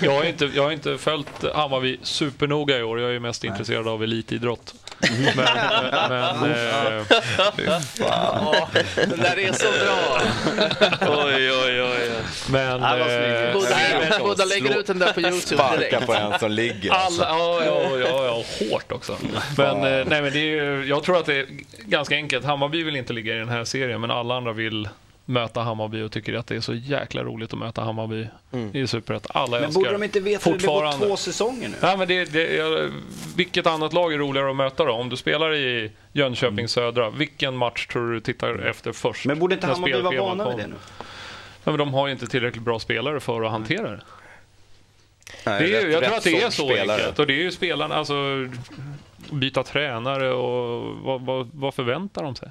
jag, 0.00 0.12
har 0.12 0.24
inte, 0.24 0.44
jag 0.54 0.62
har 0.62 0.70
inte 0.70 0.98
följt 0.98 1.44
Hammarby 1.54 1.98
supernoga 2.02 2.78
i 2.78 2.82
år. 2.82 3.00
Jag 3.00 3.14
är 3.14 3.18
mest 3.20 3.44
intresserad 3.44 3.88
av 3.88 4.02
elitidrott. 4.02 4.74
Men, 5.36 5.36
men 6.40 6.50
eh, 6.50 7.04
Ja, 7.98 8.68
den 8.96 9.18
där 9.18 9.38
är 9.38 9.52
så 9.52 9.66
bra. 9.84 10.20
Oj, 11.24 11.52
oj, 11.52 11.82
oj. 11.82 12.10
men 12.50 12.62
Ja, 12.82 12.96
vad 12.98 13.06
snyggt. 13.06 14.12
eh, 14.12 14.18
Båda, 14.22 14.44
lägger 14.44 14.78
ut 14.78 14.86
den 14.86 14.98
där 14.98 15.12
på 15.12 15.20
Youtube 15.20 15.40
Sparka 15.40 15.76
direkt. 15.76 16.06
på 16.06 16.14
en 16.14 16.38
som 16.38 16.50
ligger. 16.50 16.90
Alltså. 16.92 17.22
Alla, 17.22 17.64
ja, 17.66 17.90
ja, 17.90 17.98
ja, 17.98 18.24
ja, 18.24 18.44
hårt 18.70 18.92
också. 18.92 19.16
Men, 19.56 19.76
eh, 19.76 20.06
nej, 20.06 20.22
men 20.22 20.32
det 20.32 20.38
är, 20.38 20.64
ju- 20.64 20.84
jag 20.88 21.02
tror 21.02 21.18
att 21.18 21.26
det 21.26 21.34
är 21.34 21.46
ganska 21.78 22.14
enkelt. 22.14 22.44
Hammarby 22.44 22.82
vill 22.82 22.96
inte 22.96 23.12
ligga 23.12 23.34
i 23.34 23.38
den 23.38 23.48
här 23.48 23.64
serien, 23.64 24.00
men 24.00 24.10
alla 24.10 24.34
andra 24.36 24.52
vill 24.52 24.88
möta 25.30 25.60
Hammarby 25.60 26.02
och 26.02 26.12
tycker 26.12 26.34
att 26.34 26.46
det 26.46 26.56
är 26.56 26.60
så 26.60 26.74
jäkla 26.74 27.22
roligt 27.24 27.52
att 27.52 27.58
möta 27.58 27.82
Hammarby 27.82 28.26
i 28.72 28.86
Superettan. 28.86 29.30
Alla 29.34 29.56
Men 29.56 29.64
älskar 29.64 29.80
borde 29.80 29.92
de 29.92 30.02
inte 30.02 30.20
veta 30.20 30.50
hur 30.50 30.58
det 30.58 30.66
går 30.66 30.72
fortfarande. 30.74 31.06
två 31.06 31.16
säsonger 31.16 31.68
nu? 31.68 31.74
Ja, 31.82 31.96
men 31.96 32.08
det, 32.08 32.24
det, 32.24 32.90
vilket 33.36 33.66
annat 33.66 33.92
lag 33.92 34.12
är 34.14 34.18
roligare 34.18 34.50
att 34.50 34.56
möta 34.56 34.84
då? 34.84 34.92
Om 34.92 35.08
du 35.08 35.16
spelar 35.16 35.54
i 35.54 35.92
Jönköping 36.12 36.68
Södra, 36.68 37.10
vilken 37.10 37.56
match 37.56 37.86
tror 37.86 38.12
du 38.12 38.20
tittar 38.20 38.58
efter 38.66 38.92
först? 38.92 39.26
Men 39.26 39.38
borde 39.38 39.54
inte 39.54 39.66
Hammarby 39.66 39.92
vara 40.00 40.20
vana 40.20 40.48
vid 40.48 40.58
det 40.58 40.66
nu? 40.66 40.74
Ja, 41.64 41.70
men 41.72 41.78
de 41.78 41.94
har 41.94 42.06
ju 42.06 42.12
inte 42.12 42.26
tillräckligt 42.26 42.64
bra 42.64 42.78
spelare 42.78 43.20
för 43.20 43.42
att 43.42 43.50
hantera 43.50 43.90
det. 43.90 44.00
Nej, 45.46 45.62
det 45.62 45.76
är, 45.76 45.80
ju- 45.80 45.86
rätt- 45.86 45.92
jag 45.92 46.04
tror 46.04 46.16
att 46.16 46.24
det 46.24 46.42
är 46.42 46.50
så 46.50 46.64
spelare. 46.68 46.96
enkelt. 46.98 47.18
Och 47.18 47.26
det 47.26 47.32
är 47.32 47.42
ju 47.42 47.50
spelarna, 47.50 47.94
alltså 47.94 48.14
byta 49.32 49.62
tränare 49.62 50.32
och 50.32 50.82
vad, 50.96 51.20
vad, 51.20 51.50
vad 51.54 51.74
förväntar 51.74 52.22
de 52.22 52.34
sig? 52.36 52.50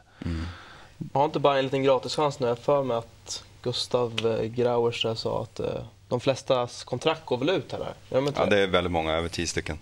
Har 1.13 1.25
inte 1.25 1.39
bara 1.39 1.57
en 1.57 1.63
liten 1.65 1.83
gratischans 1.83 2.39
nu? 2.39 2.47
Jag 2.47 2.59
för 2.59 2.83
mig 2.83 2.97
att 2.97 3.43
Gustav 3.61 4.37
eh, 4.39 4.45
Grauers 4.45 5.05
sa 5.15 5.41
att 5.41 5.59
eh, 5.59 5.65
de 6.07 6.19
flestas 6.19 6.83
kontrakt 6.83 7.25
går 7.25 7.37
väl 7.37 7.49
ut 7.49 7.71
här. 7.71 7.79
Gör 7.79 7.93
de 8.09 8.27
inte 8.27 8.39
Ja, 8.41 8.45
det? 8.45 8.55
det 8.55 8.61
är 8.61 8.67
väldigt 8.67 8.91
många, 8.91 9.13
över 9.17 9.29
tio 9.29 9.47
stycken. 9.47 9.79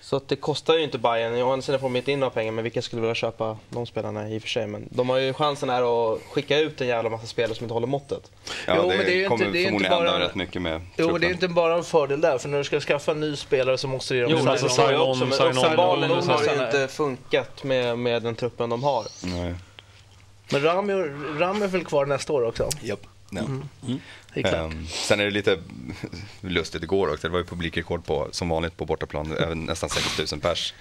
Så 0.00 0.16
att 0.16 0.28
det 0.28 0.36
kostar 0.36 0.74
ju 0.74 0.82
inte 0.82 0.98
Bayern. 0.98 1.42
Å 1.42 1.52
andra 1.52 1.62
sidan 1.62 1.80
får 1.80 1.86
de 1.88 1.96
inte 1.96 2.12
in 2.12 2.20
några 2.20 2.30
pengar, 2.30 2.52
men 2.52 2.64
vilka 2.64 2.82
skulle 2.82 3.02
vilja 3.02 3.14
köpa 3.14 3.56
de 3.70 3.86
spelarna 3.86 4.28
i 4.30 4.38
och 4.38 4.42
för 4.42 4.48
sig? 4.48 4.66
Men 4.66 4.88
de 4.90 5.08
har 5.08 5.16
ju 5.18 5.32
chansen 5.32 5.68
här 5.70 6.14
att 6.14 6.20
skicka 6.22 6.58
ut 6.58 6.80
en 6.80 6.86
jävla 6.88 7.10
massa 7.10 7.26
spelare 7.26 7.54
som 7.54 7.64
inte 7.64 7.74
håller 7.74 7.86
måttet. 7.86 8.30
Ja, 8.66 8.74
Jo, 8.76 8.82
det, 8.82 8.88
men 8.88 8.98
det 8.98 9.12
är 9.12 9.14
ju 9.14 9.16
inte- 9.24 9.28
kommer 9.28 9.44
det 9.44 9.50
är 9.50 9.52
ju 9.52 9.58
inte 9.60 9.68
förmodligen 9.68 9.92
hända 9.92 10.10
bara- 10.12 10.20
rätt 10.24 10.34
mycket 10.34 10.62
med 10.62 10.72
Jo, 10.72 10.80
men 10.96 10.96
det 10.96 11.02
är 11.04 11.12
truppen. 11.12 11.30
inte 11.30 11.48
bara 11.48 11.74
en 11.74 11.84
fördel 11.84 12.20
där, 12.20 12.38
för 12.38 12.48
när 12.48 12.58
du 12.58 12.64
ska 12.64 12.80
skaffa 12.80 13.12
en 13.12 13.20
ny 13.20 13.36
spelare 13.36 13.78
så 13.78 13.88
måste 13.88 14.14
det 14.14 14.20
Jo, 14.20 14.28
de 14.28 14.34
men 14.34 14.48
alltså 14.48 14.68
så 14.68 14.82
har 14.82 14.92
jag 14.92 15.16
sign-on, 15.16 15.32
sign-on 15.32 16.28
har 16.28 16.44
ju 16.44 16.64
inte 16.64 16.88
funkat 16.88 17.64
med, 17.64 17.98
med 17.98 18.22
den 18.22 18.34
truppen 18.34 18.70
de 18.70 18.82
har. 18.82 19.04
Nej. 19.22 19.54
Men 20.52 20.62
Rami, 20.62 20.92
Rami 21.38 21.64
är 21.64 21.68
väl 21.68 21.84
kvar 21.84 22.06
nästa 22.06 22.32
år 22.32 22.42
också? 22.42 22.68
Japp. 22.80 23.06
Ja. 23.30 23.42
Det 24.34 24.40
är 24.40 24.42
klart. 24.42 24.72
Ehm, 24.72 24.86
sen 24.86 25.20
är 25.20 25.24
det 25.24 25.30
lite 25.30 25.58
lustigt 26.40 26.82
igår 26.82 27.12
också. 27.12 27.26
Det 27.28 27.32
var 27.32 27.38
ju 27.38 27.44
publikrekord 27.44 28.04
på, 28.04 28.28
som 28.30 28.48
vanligt 28.48 28.76
på 28.76 28.84
bortaplan. 28.84 29.36
Nästan 29.66 29.90
6 29.90 30.32
000 30.32 30.40
pers. 30.40 30.74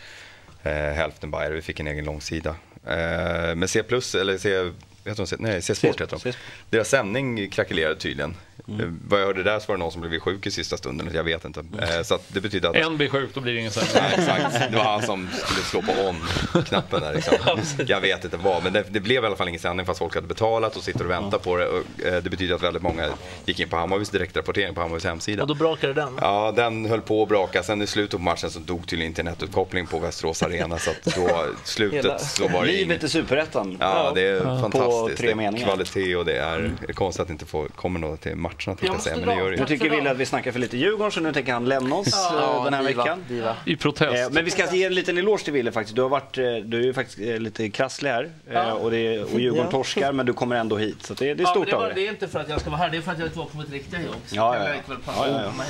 Eh, 0.63 0.71
hälften 0.71 1.31
Bayer. 1.31 1.51
Vi 1.51 1.61
fick 1.61 1.79
en 1.79 1.87
egen 1.87 2.05
långsida. 2.05 2.49
Eh, 2.87 3.55
men 3.55 3.67
C 3.67 3.79
eller 3.79 4.37
C, 4.37 4.71
heter 5.05 5.37
de, 5.37 5.43
nej, 5.43 5.61
C 5.61 5.75
Sport 5.75 6.01
heter 6.01 6.11
de. 6.11 6.19
C-sport. 6.19 6.35
Deras 6.69 6.89
sändning 6.89 7.49
krackelerade 7.49 7.95
tydligen. 7.95 8.35
Eh, 8.67 8.85
vad 9.07 9.19
jag 9.21 9.25
hörde 9.25 9.43
där 9.43 9.59
så 9.59 9.65
var 9.67 9.75
det 9.77 9.79
någon 9.83 9.91
som 9.91 10.01
blev 10.01 10.19
sjuk 10.19 10.47
i 10.47 10.51
sista 10.51 10.77
stunden. 10.77 11.09
Jag 11.13 11.23
vet 11.23 11.45
inte. 11.45 11.59
Eh, 11.59 12.01
så 12.03 12.15
att 12.15 12.23
det 12.33 12.41
betyder 12.41 12.69
att 12.69 12.75
En 12.75 12.97
blir 12.97 13.09
sjuk, 13.09 13.29
då 13.33 13.39
blir 13.41 13.53
det 13.53 13.59
ingen 13.59 13.71
sändning. 13.71 13.93
Ja, 13.95 14.33
exakt. 14.37 14.71
Det 14.71 14.77
var 14.77 14.83
han 14.83 15.01
som 15.01 15.29
skulle 15.45 15.61
slå 15.61 15.81
på 15.81 15.91
on-knappen 16.09 17.01
där. 17.01 17.13
Liksom. 17.13 17.33
Jag 17.87 18.01
vet 18.01 18.23
inte 18.23 18.37
vad, 18.37 18.63
men 18.63 18.73
det, 18.73 18.83
det 18.89 18.99
blev 18.99 19.23
i 19.23 19.25
alla 19.27 19.35
fall 19.35 19.47
ingen 19.47 19.59
sändning 19.61 19.85
fast 19.85 19.99
folk 19.99 20.15
hade 20.15 20.27
betalat 20.27 20.75
och 20.75 20.83
sitter 20.83 21.03
och 21.05 21.11
väntar 21.11 21.37
på 21.37 21.57
det. 21.57 21.67
Och, 21.67 22.05
eh, 22.05 22.23
det 22.23 22.29
betyder 22.29 22.55
att 22.55 22.63
väldigt 22.63 22.83
många 22.83 23.09
gick 23.45 23.59
in 23.59 23.69
på 23.69 23.75
Hammarbys 23.77 24.09
direktrapportering 24.09 24.73
på 24.75 24.81
Hammarbys 24.81 25.03
hemsida. 25.05 25.41
Och 25.41 25.47
då 25.47 25.55
brakade 25.55 25.93
den. 25.93 26.17
Ja, 26.21 26.53
den 26.55 26.85
höll 26.85 27.01
på 27.01 27.23
att 27.23 27.29
braka. 27.29 27.63
Sen 27.63 27.81
i 27.81 27.87
slutet 27.87 28.11
på 28.19 28.23
matchen 28.23 28.49
så 28.49 28.59
dog 28.59 28.87
tydligen 28.87 29.11
internetuppkoppling 29.11 29.87
på 29.87 29.99
Västerås 29.99 30.43
Arena. 30.43 30.77
Så 30.79 30.91
att 30.91 31.15
då, 31.15 31.21
Hela- 31.27 31.43
slutet 31.63 32.21
så 32.21 32.47
var 32.47 32.61
det 32.65 32.71
Livet 32.71 32.85
inget. 32.85 33.03
i 33.03 33.09
Superettan. 33.09 33.77
Ja, 33.79 34.11
det 34.15 34.21
är 34.21 34.39
På 34.39 34.59
fantastiskt. 34.59 35.17
tre 35.17 35.27
Det 35.27 35.31
är 35.31 35.35
meningar. 35.35 35.67
kvalitet 35.67 36.15
och 36.15 36.25
det 36.25 36.37
är, 36.37 36.71
är 36.87 36.93
konstigt 36.93 37.21
att 37.21 37.27
det 37.27 37.31
inte 37.31 37.45
får, 37.45 37.67
kommer 37.67 37.99
något 37.99 38.21
till 38.21 38.35
matcherna 38.47 38.77
jag 38.81 38.93
måste 38.93 39.09
säga, 39.09 39.25
men 39.25 39.35
det 39.37 39.43
gör 39.43 39.51
det 39.51 39.57
Nu 39.57 39.65
tycker 39.65 39.89
Wille 39.89 40.11
att 40.11 40.17
vi 40.17 40.25
snackar 40.25 40.51
för 40.51 40.59
lite 40.59 40.77
Djurgården 40.77 41.11
så 41.11 41.19
nu 41.19 41.33
tänker 41.33 41.53
han 41.53 41.65
lämna 41.65 41.95
oss 41.95 42.31
eh, 42.31 42.63
den 42.63 42.73
här 42.73 42.83
diva, 42.83 43.03
veckan. 43.03 43.23
Diva. 43.29 43.55
I 43.65 43.75
protest. 43.75 44.23
Eh, 44.23 44.29
Men 44.31 44.45
vi 44.45 44.51
ska 44.51 44.73
ge 44.75 44.83
en 44.83 44.93
liten 44.95 45.17
eloge 45.17 45.43
till 45.43 45.53
Wille 45.53 45.71
faktiskt. 45.71 45.95
Du, 45.95 46.01
har 46.01 46.09
varit, 46.09 46.37
eh, 46.37 46.43
du 46.43 46.79
är 46.79 46.83
ju 46.83 46.93
faktiskt 46.93 47.17
lite 47.41 47.69
krasslig 47.69 48.09
här 48.09 48.29
eh, 48.51 48.69
och, 48.71 48.91
det, 48.91 49.19
och 49.19 49.39
Djurgården 49.39 49.65
Ja. 49.65 49.71
torskar 49.71 50.11
men 50.11 50.25
du 50.25 50.33
kommer 50.33 50.55
ändå 50.55 50.77
hit. 50.77 51.05
Så 51.05 51.13
det, 51.13 51.33
det 51.33 51.43
är 51.43 51.45
Ja, 51.45 51.51
stort 51.51 51.67
det, 51.67 51.73
av 51.73 51.79
var, 51.81 51.87
dig. 51.87 51.95
det 51.95 52.07
är 52.07 52.09
inte 52.11 52.27
för 52.27 52.39
att 52.39 52.49
jag 52.49 52.61
ska 52.61 52.69
vara 52.69 52.79
här, 52.81 52.89
det 52.89 52.97
är 52.97 53.01
för 53.01 53.11
att 53.11 53.19
jag 53.19 53.27
inte 53.27 53.37
var 53.39 53.45
på 53.45 53.57
mitt 53.57 53.71
riktiga 53.71 54.01
jobb. 54.01 54.15
Ja, 54.31 54.55
ja, 54.55 54.69
ja. 54.69 54.95
Ja, 55.07 55.27
ja, 55.27 55.41
ja. 55.57 55.63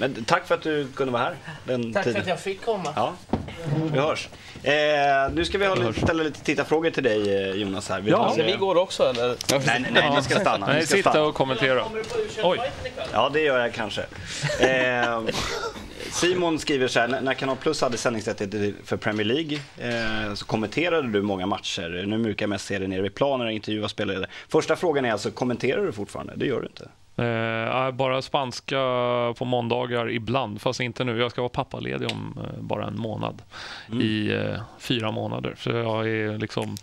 Men 0.00 0.24
tack 0.24 0.46
för 0.46 0.54
att 0.54 0.62
du 0.62 0.86
kunde 0.94 1.12
vara 1.12 1.22
här 1.22 1.34
den 1.64 1.92
Tack 1.92 2.04
för 2.04 2.10
tiden. 2.10 2.22
att 2.22 2.28
jag 2.28 2.40
fick 2.40 2.64
komma. 2.64 2.92
Ja, 2.96 3.12
vi 3.92 3.98
hörs. 3.98 4.28
Eh, 4.62 4.72
nu 5.34 5.44
ska 5.44 5.58
vi 5.58 5.66
ha 5.66 5.92
ställa 5.92 6.22
lite 6.22 6.40
tittarfrågor 6.40 6.90
till 6.90 7.02
dig 7.02 7.50
Jonas. 7.60 7.88
Här. 7.88 8.00
Vi 8.00 8.10
Ja. 8.10 8.30
Ska 8.32 8.42
vi 8.42 8.52
gå 8.52 8.80
också 8.80 9.02
eller? 9.10 9.26
Nej, 9.50 9.60
nej, 9.66 9.86
nej, 9.92 10.10
ni 10.16 10.22
ska 10.22 10.40
stanna. 10.40 10.66
Ni 10.66 10.72
Nej, 10.72 10.86
ska 10.86 10.96
sitta 10.96 11.10
stanna. 11.10 11.26
och 11.26 11.34
kommentera. 11.34 11.84
På 12.42 12.54
u 12.54 12.58
ikväll? 12.86 13.06
Ja, 13.12 13.30
det 13.32 13.40
gör 13.40 13.58
jag 13.58 13.74
kanske. 13.74 14.02
Eh, 14.60 15.20
Simon 16.10 16.58
skriver 16.58 16.88
så 16.88 17.00
här, 17.00 17.08
när- 17.08 17.34
Kanal 17.34 17.56
Plus 17.56 17.80
hade 17.80 17.96
sändningsrättigheter 17.96 18.74
för 18.84 18.96
Premier 18.96 19.24
League 19.26 19.58
eh, 19.78 20.34
så 20.34 20.44
kommenterade 20.44 21.08
du 21.12 21.22
många 21.22 21.46
matcher. 21.46 22.04
Nu 22.06 22.18
brukar 22.18 22.42
jag 22.44 22.50
mest 22.50 22.66
se 22.66 22.78
det 22.78 22.86
nere 22.88 23.02
vid 23.02 23.14
planen 23.14 23.46
och 23.46 23.52
intervjua 23.52 23.88
spelare. 23.88 24.26
Första 24.48 24.76
frågan 24.76 25.04
är 25.04 25.12
alltså, 25.12 25.30
kommenterar 25.30 25.82
du 25.86 25.92
fortfarande? 25.92 26.32
Det 26.36 26.46
gör 26.46 26.60
du 26.60 26.66
inte? 26.66 26.88
Eh, 27.16 27.90
bara 27.90 28.22
spanska 28.22 28.76
på 29.38 29.44
måndagar 29.44 30.10
ibland, 30.10 30.60
fast 30.60 30.80
inte 30.80 31.04
nu. 31.04 31.18
Jag 31.18 31.30
ska 31.30 31.40
vara 31.40 31.48
pappaledig 31.48 32.08
om 32.12 32.38
eh, 32.44 32.60
bara 32.62 32.86
en 32.86 32.98
månad 32.98 33.42
i 34.02 34.32
eh, 34.32 34.60
fyra 34.78 35.10
månader. 35.10 35.54
Så 35.58 35.70
jag 35.70 36.08
är 36.08 36.38
liksom... 36.38 36.76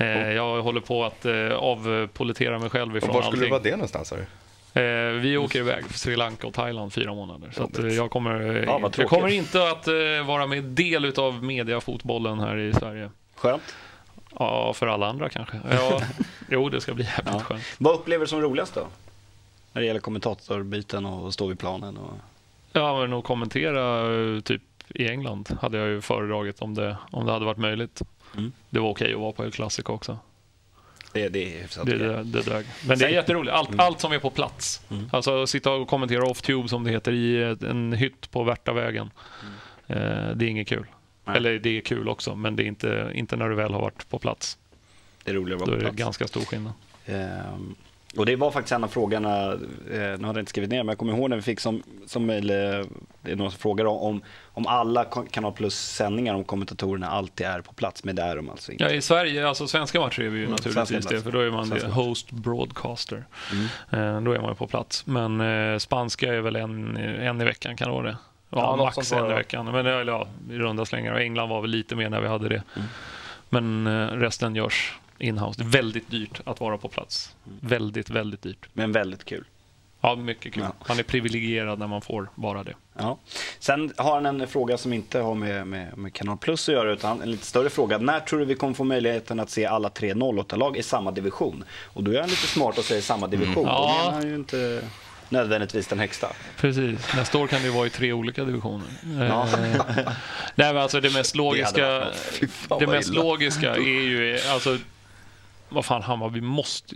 Eh, 0.00 0.32
jag 0.32 0.62
håller 0.62 0.80
på 0.80 1.04
att 1.04 1.24
eh, 1.26 1.34
avpolitera 1.52 2.58
mig 2.58 2.70
själv 2.70 2.96
ifrån 2.96 3.14
var 3.14 3.22
skulle 3.22 3.26
allting. 3.28 3.40
du 3.44 3.50
vara 3.50 3.62
det 3.62 3.70
någonstans? 3.70 4.12
du? 4.72 4.80
Eh, 4.80 5.12
vi 5.12 5.36
åker 5.36 5.58
iväg 5.58 5.86
till 5.88 5.98
Sri 5.98 6.16
Lanka 6.16 6.46
och 6.46 6.54
Thailand 6.54 6.92
fyra 6.92 7.14
månader. 7.14 7.50
Så 7.52 7.62
att, 7.64 7.78
eh, 7.78 7.86
jag, 7.86 8.10
kommer, 8.10 8.64
Ja, 8.66 8.90
jag 8.96 9.08
kommer 9.08 9.28
inte 9.28 9.68
att 9.70 9.88
eh, 9.88 10.26
vara 10.26 10.46
med 10.46 10.64
del 10.64 11.04
utav 11.04 11.44
mediafotbollen 11.44 12.40
här 12.40 12.56
i 12.56 12.72
Sverige. 12.72 13.10
Skönt. 13.34 13.74
Ja, 14.38 14.72
för 14.72 14.86
alla 14.86 15.06
andra 15.06 15.28
kanske. 15.28 15.56
Ja, 15.70 16.00
Jo, 16.48 16.68
det 16.68 16.80
ska 16.80 16.94
bli 16.94 17.04
jävligt 17.04 17.34
Ja. 17.34 17.40
skönt. 17.40 17.62
Vad 17.78 17.94
upplever 17.94 18.24
du 18.24 18.28
som 18.28 18.40
roligast 18.40 18.74
då? 18.74 18.86
När 19.72 19.80
det 19.82 19.86
gäller 19.86 20.00
kommentatorbiten 20.00 21.06
och 21.06 21.34
stå 21.34 21.46
vid 21.46 21.58
planen? 21.58 21.96
Och... 21.96 22.12
Ja, 22.72 23.00
men 23.00 23.12
att 23.12 23.24
kommentera 23.24 24.04
typ 24.40 24.62
i 24.88 25.08
England 25.08 25.58
hade 25.60 25.78
jag 25.78 25.88
ju 25.88 26.00
föredragit 26.00 26.62
om 26.62 26.74
det, 26.74 26.96
om 27.10 27.26
det 27.26 27.32
hade 27.32 27.44
varit 27.44 27.58
möjligt. 27.58 28.02
Mm. 28.36 28.52
Det 28.70 28.78
var 28.80 28.88
okej 28.88 29.14
att 29.14 29.20
vara 29.20 29.32
på 29.32 29.44
El 29.44 29.50
Clasico 29.52 29.92
också. 29.92 30.18
Det, 31.12 31.28
det 31.28 31.56
är 31.56 31.62
hyfsat 31.62 31.86
Det, 31.86 31.98
det, 31.98 32.22
det 32.24 32.42
dög. 32.42 32.66
Men 32.88 32.98
det 32.98 33.04
är 33.04 33.08
jätteroligt. 33.08 33.54
Allt, 33.54 33.78
allt 33.80 34.00
som 34.00 34.12
är 34.12 34.18
på 34.18 34.30
plats. 34.30 34.80
Alltså 35.10 35.46
sitta 35.46 35.72
och 35.72 35.88
kommentera 35.88 36.22
off-tube 36.24 36.68
som 36.68 36.84
det 36.84 36.90
heter 36.90 37.12
i 37.12 37.56
en 37.68 37.92
hytt 37.92 38.30
på 38.30 38.44
Värtavägen. 38.44 39.10
Eh, 39.86 39.96
det 40.34 40.44
är 40.44 40.48
inget 40.48 40.68
kul. 40.68 40.86
Nej. 41.24 41.36
Eller 41.36 41.58
det 41.58 41.76
är 41.76 41.80
kul 41.80 42.08
också, 42.08 42.34
men 42.34 42.56
det 42.56 42.62
är 42.62 42.66
inte, 42.66 43.10
inte 43.14 43.36
när 43.36 43.48
du 43.48 43.54
väl 43.54 43.72
har 43.72 43.80
varit 43.80 44.08
på 44.08 44.18
plats. 44.18 44.58
Det 45.24 45.30
är 45.30 45.34
roligare 45.34 45.60
att 45.62 45.66
Då 45.66 45.70
vara 45.72 45.76
är 45.80 45.84
på 45.84 45.90
det 45.90 45.96
plats. 45.96 46.18
ganska 46.18 46.26
stor 46.26 46.40
skillnad. 46.40 46.72
Ehm, 47.06 47.74
och 48.16 48.26
det 48.26 48.36
var 48.36 48.50
faktiskt 48.50 48.72
en 48.72 48.84
av 48.84 48.88
frågorna, 48.88 49.52
eh, 49.52 49.58
nu 49.90 50.00
hade 50.10 50.22
jag 50.26 50.38
inte 50.38 50.50
skrivit 50.50 50.70
ner, 50.70 50.78
men 50.78 50.88
jag 50.88 50.98
kommer 50.98 51.12
ihåg 51.12 51.30
när 51.30 51.36
vi 51.36 51.42
fick 51.42 51.60
som, 51.60 51.82
som 52.06 52.26
mejl, 52.26 52.50
eh, 52.50 52.56
det 53.22 53.32
är 53.32 53.36
någon 53.36 53.50
som 53.50 53.60
frågar 53.60 53.84
om, 53.84 54.22
om 54.52 54.66
alla 54.66 55.04
Kan- 55.04 55.26
Kanal 55.26 55.52
Plus-sändningar 55.52 56.34
om 56.34 56.44
kommentatorerna 56.44 57.08
alltid 57.10 57.46
är 57.46 57.60
på 57.60 57.72
plats, 57.72 58.04
men 58.04 58.16
det 58.16 58.22
är 58.22 58.36
de 58.36 58.50
alltså 58.50 58.72
inte. 58.72 58.84
Ja, 58.84 58.90
I 58.90 59.00
Sverige, 59.02 59.48
alltså 59.48 59.66
svenska 59.68 60.00
matcher 60.00 60.20
är 60.22 60.28
vi 60.28 60.38
ju 60.38 60.44
Mm, 60.44 60.50
naturligtvis 60.52 61.06
det, 61.06 61.20
för 61.22 61.32
då 61.32 61.40
är 61.40 61.50
man 61.50 61.66
Svenska 61.66 61.88
det, 61.88 61.94
host 61.94 62.30
broadcaster. 62.30 63.24
Mm. 63.52 64.16
Eh, 64.16 64.20
då 64.22 64.32
är 64.32 64.40
man 64.40 64.50
ju 64.50 64.54
på 64.54 64.66
plats. 64.66 65.06
Men 65.06 65.40
eh, 65.40 65.78
spanska 65.78 66.34
är 66.34 66.40
väl 66.40 66.56
en, 66.56 66.96
en 66.96 67.40
i 67.40 67.44
veckan, 67.44 67.76
kan 67.76 67.88
det 67.88 67.94
vara 67.94 68.06
det? 68.06 68.16
Ja, 68.50 68.58
Ja, 68.58 68.76
max 68.76 69.12
en 69.12 69.30
i 69.30 69.34
veckan. 69.34 69.64
Men 69.72 69.84
det- 69.84 69.94
eller 70.00 70.12
ja, 70.12 70.28
i 70.50 70.58
runda 70.58 70.84
slängar. 70.84 71.12
Och 71.12 71.20
England 71.20 71.48
var 71.48 71.60
väl 71.60 71.70
lite 71.70 71.96
mer 71.96 72.10
när 72.10 72.20
vi 72.20 72.28
hade 72.28 72.48
det. 72.48 72.62
Mm. 72.76 72.88
Men 73.48 73.86
eh, 73.86 74.06
resten 74.16 74.54
görs 74.56 74.98
inhouse. 75.18 75.62
Det 75.62 75.66
är 75.66 75.70
väldigt 75.70 76.10
dyrt 76.10 76.40
att 76.44 76.60
vara 76.60 76.78
på 76.78 76.88
plats. 76.88 77.36
Mm. 77.46 77.58
Väldigt, 77.62 78.10
väldigt 78.10 78.42
dyrt. 78.42 78.66
Men 78.72 78.92
väldigt 78.92 79.24
kul. 79.24 79.44
Ja, 80.00 80.14
mycket 80.16 80.54
kul. 80.54 80.62
Ja. 80.62 80.84
Man 80.88 80.98
är 80.98 81.02
privilegierad 81.02 81.78
när 81.78 81.86
man 81.86 82.00
får 82.02 82.28
vara 82.34 82.62
det. 82.64 82.74
Ja. 83.02 83.18
Sen 83.58 83.92
har 83.96 84.14
han 84.14 84.26
en 84.26 84.48
fråga 84.48 84.78
som 84.78 84.92
inte 84.92 85.18
har 85.20 85.34
med, 85.34 85.66
med, 85.66 85.98
med 85.98 86.12
Kanal 86.14 86.36
Plus 86.38 86.68
att 86.68 86.74
göra, 86.74 86.92
utan 86.92 87.22
en 87.22 87.30
lite 87.30 87.46
större 87.46 87.70
fråga. 87.70 87.98
När 87.98 88.20
tror 88.20 88.38
du 88.40 88.44
vi 88.44 88.54
kommer 88.54 88.74
få 88.74 88.84
möjligheten 88.84 89.40
att 89.40 89.50
se 89.50 89.66
alla 89.66 89.88
tre 89.90 90.14
08-lag 90.14 90.76
i 90.76 90.82
samma 90.82 91.10
division? 91.10 91.64
Och 91.84 92.04
då 92.04 92.10
är 92.12 92.20
han 92.20 92.30
lite 92.30 92.46
smart 92.46 92.78
och 92.78 92.84
säger 92.84 93.02
samma 93.02 93.26
division. 93.26 93.54
Då 93.64 93.70
Ja. 93.70 93.96
menar 93.98 94.12
han 94.12 94.28
ju 94.28 94.34
inte 94.34 94.82
nödvändigtvis 95.28 95.86
den 95.86 95.98
högsta. 95.98 96.28
Precis. 96.56 97.14
Nästa 97.16 97.38
år 97.38 97.46
kan 97.46 97.62
det 97.62 97.70
vara 97.70 97.86
i 97.86 97.90
tre 97.90 98.12
olika 98.12 98.44
divisioner. 98.44 98.86
Ja. 99.18 99.42
Eh, 99.42 99.82
Nej, 100.54 100.72
men 100.72 100.76
alltså 100.76 101.00
det 101.00 101.10
mest 101.12 101.34
logiska, 101.36 102.06
fan, 102.50 102.78
det 102.78 102.86
vad 102.86 102.94
mest 102.96 103.10
illa. 103.10 103.22
logiska 103.22 103.74
är 103.74 103.80
ju, 103.80 104.38
alltså, 104.52 104.78
vad 105.68 105.84
fan 105.84 106.02
Hammarby 106.02 106.40
måste... 106.40 106.94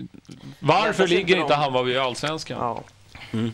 Varför 0.61 1.07
ligger 1.07 1.21
inte 1.21 1.33
inte 1.33 1.55
de- 1.55 1.61
Hammarby 1.61 1.93
i 1.93 1.99
Allsvenskan? 1.99 2.59
Ja. 2.61 2.83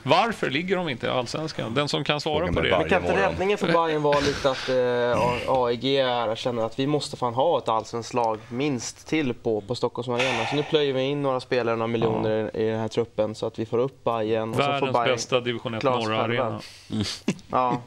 Varför 0.02 0.50
ligger 0.50 0.76
de 0.76 0.88
inte 0.88 1.06
i 1.06 1.10
Allsvenskan? 1.10 1.74
Den 1.74 1.88
som 1.88 2.04
kan 2.04 2.20
svara 2.20 2.52
på 2.52 2.60
det. 2.60 2.70
Men 2.78 2.88
kan 2.88 3.02
inte 3.06 3.22
räddningen 3.22 3.58
för 3.58 3.66
Bayern 3.72 4.02
vara 4.02 4.20
lite 4.20 4.50
att 4.50 4.68
eh, 4.68 5.22
A- 5.22 5.38
AEG 5.66 5.84
är, 5.84 6.36
känner 6.36 6.62
att 6.66 6.78
vi 6.78 6.86
måste 6.86 7.16
fan 7.16 7.34
ha 7.34 7.58
ett 7.58 7.68
allsvenskt 7.68 8.14
lag 8.14 8.38
minst 8.48 9.08
till 9.08 9.34
på, 9.34 9.60
på 9.60 9.74
Stockholms 9.74 10.08
Arena. 10.08 10.46
Så 10.46 10.56
nu 10.56 10.62
plöjer 10.62 10.92
vi 10.92 11.02
in 11.02 11.22
några 11.22 11.40
spelare, 11.40 11.76
några 11.76 11.86
miljoner 11.86 12.50
i, 12.56 12.62
i 12.62 12.70
den 12.70 12.80
här 12.80 12.88
truppen 12.88 13.34
så 13.34 13.46
att 13.46 13.58
vi 13.58 13.66
får 13.66 13.78
upp 13.78 14.04
Bayern. 14.04 14.50
Och 14.50 14.56
så 14.56 14.62
får 14.62 14.70
Världens 14.72 14.92
Bayern, 14.92 15.08
bästa 15.14 15.40
division 15.40 15.74
1 15.74 15.80
klara 15.80 16.00
sig 16.02 16.10
norra 16.10 16.22
själva. 16.28 16.44
arena. 16.44 16.60
Ja. 17.50 17.80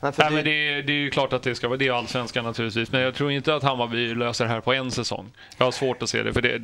Nej, 0.00 0.12
Nej, 0.18 0.28
det, 0.28 0.30
men 0.34 0.44
det, 0.44 0.50
är, 0.68 0.82
det 0.82 0.92
är 0.92 0.96
ju 0.96 1.10
klart 1.10 1.32
att 1.32 1.42
det 1.42 1.54
ska 1.54 1.68
vara 1.68 1.76
det 1.78 1.86
är 1.88 1.92
allsvenskan 1.92 2.44
naturligtvis. 2.44 2.92
Men 2.92 3.00
jag 3.00 3.14
tror 3.14 3.32
inte 3.32 3.54
att 3.54 3.62
Hammarby 3.62 4.14
löser 4.14 4.44
det 4.44 4.50
här 4.50 4.60
på 4.60 4.72
en 4.72 4.90
säsong. 4.90 5.30
Jag 5.56 5.64
har 5.66 5.70
svårt 5.72 6.02
att 6.02 6.08
se 6.08 6.22
det. 6.22 6.32
För 6.32 6.42
det, 6.42 6.60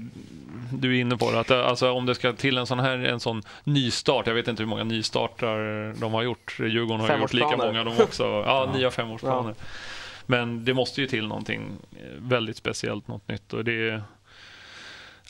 du 0.73 0.97
är 0.97 1.01
inne 1.01 1.17
på 1.17 1.31
det. 1.31 1.41
Att, 1.41 1.47
det- 1.49 1.65
alltså, 1.65 1.91
om 1.93 2.07
det 2.07 2.15
ska 2.15 2.33
till 2.33 2.59
en 2.59 2.67
sån 2.67 2.79
här 2.79 2.99
en 2.99 3.21
sån 3.21 3.43
nystart. 3.65 4.27
Jag 4.27 4.35
vet 4.35 4.49
inte 4.49 4.63
hur 4.63 4.69
många 4.69 4.85
nystartar 4.85 5.93
de 6.01 6.15
har 6.15 6.23
gjort. 6.23 6.57
Djurgården 6.61 7.01
har 7.01 7.19
gjort 7.19 7.33
lika 7.33 7.57
många 7.57 7.85
de 7.85 8.03
också. 8.03 8.25
Ja, 8.47 8.73
nya 8.75 8.91
femårsplaner. 8.91 9.55
Men 10.27 10.65
det 10.65 10.75
måste 10.75 11.01
ju 11.01 11.07
till 11.07 11.27
någonting 11.29 11.63
eh, 11.93 11.99
väldigt 12.19 12.57
speciellt, 12.57 13.09
något 13.09 13.29
nytt. 13.29 13.53
Och 13.53 13.65
det, 13.65 13.89
är- 13.89 14.03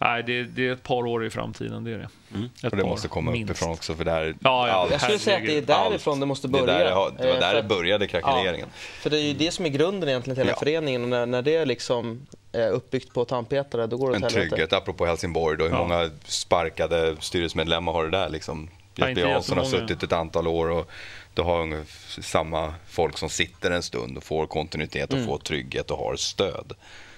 nej, 0.01 0.23
det, 0.23 0.43
det 0.43 0.69
är 0.69 0.73
ett 0.73 0.83
par 0.83 1.07
år 1.07 1.25
i 1.27 1.31
framtiden, 1.31 1.85
det 1.85 1.91
är 1.91 1.99
det. 1.99 2.05
Ett 2.05 2.65
Och 2.73 2.77
det 2.77 2.83
par, 2.83 2.89
måste 2.89 3.09
komma 3.09 3.31
minst. 3.31 3.51
uppifrån 3.51 3.71
också 3.73 3.95
för 3.95 4.05
det 4.05 4.11
här, 4.11 4.35
Ja, 4.41 4.69
ja. 4.69 4.73
allt- 4.75 4.91
jag 4.93 5.01
skulle 5.01 5.19
säga 5.19 5.37
att 5.37 5.47
det 5.47 5.59
är 5.59 5.63
därifrån 5.63 6.21
det 6.21 6.27
måste 6.27 6.49
börja. 6.49 6.67
Det, 6.67 6.73
där, 6.73 6.85
det 6.89 6.95
var 6.95 7.09
Eh, 7.09 7.17
där 7.41 7.51
för- 7.51 7.57
det 7.63 7.69
började 7.69 8.07
krackeleringen. 8.07 8.69
För 8.75 9.11
det 9.11 9.19
är 9.19 9.23
ju 9.23 9.33
det 9.35 9.51
som 9.51 9.65
är 9.65 9.69
grunden 9.69 10.09
egentligen 10.09 10.35
till 10.35 10.43
hela 10.45 10.53
Ja. 10.53 10.59
föreningen. 10.59 11.03
Och 11.03 11.09
när, 11.09 11.27
när 11.27 11.43
det 11.43 11.57
är 11.57 11.67
liksom 11.67 12.27
är 12.53 12.71
uppbyggt 12.71 13.15
på 13.15 13.25
tandpetare, 13.25 13.87
då 13.87 13.97
går 13.97 14.11
det 14.11 14.17
En 14.17 14.25
åt 14.25 14.33
helvete. 14.33 14.51
trygghet, 14.51 14.73
apropå 14.73 15.07
Helsingborg 15.07 15.59
då, 15.59 15.65
hur 15.65 15.71
Ja. 15.71 15.79
många 15.79 16.11
sparkade 16.25 17.17
styrelsemedlemmar 17.21 17.93
har 17.93 18.05
det 18.05 18.11
där 18.11 18.29
liksom? 18.29 18.71
Ja, 18.97 19.09
inte 19.09 19.21
Jansson 19.21 19.59
har 19.59 19.65
suttit 19.65 20.03
ett 20.03 20.13
antal 20.13 20.47
år 20.49 20.71
och 20.71 20.91
du 21.35 21.43
har 21.43 21.61
ungefär 21.61 22.23
samma 22.23 22.75
folk 22.89 23.19
som 23.19 23.29
sitter 23.29 23.71
en 23.71 23.83
stund 23.83 24.17
och 24.17 24.25
får 24.25 24.47
kontinuitet 24.47 25.11
och 25.11 25.17
Mm. 25.19 25.27
får 25.29 25.39
trygghet 25.39 25.91
och 25.91 25.99
har 25.99 26.17
stöd. 26.17 26.73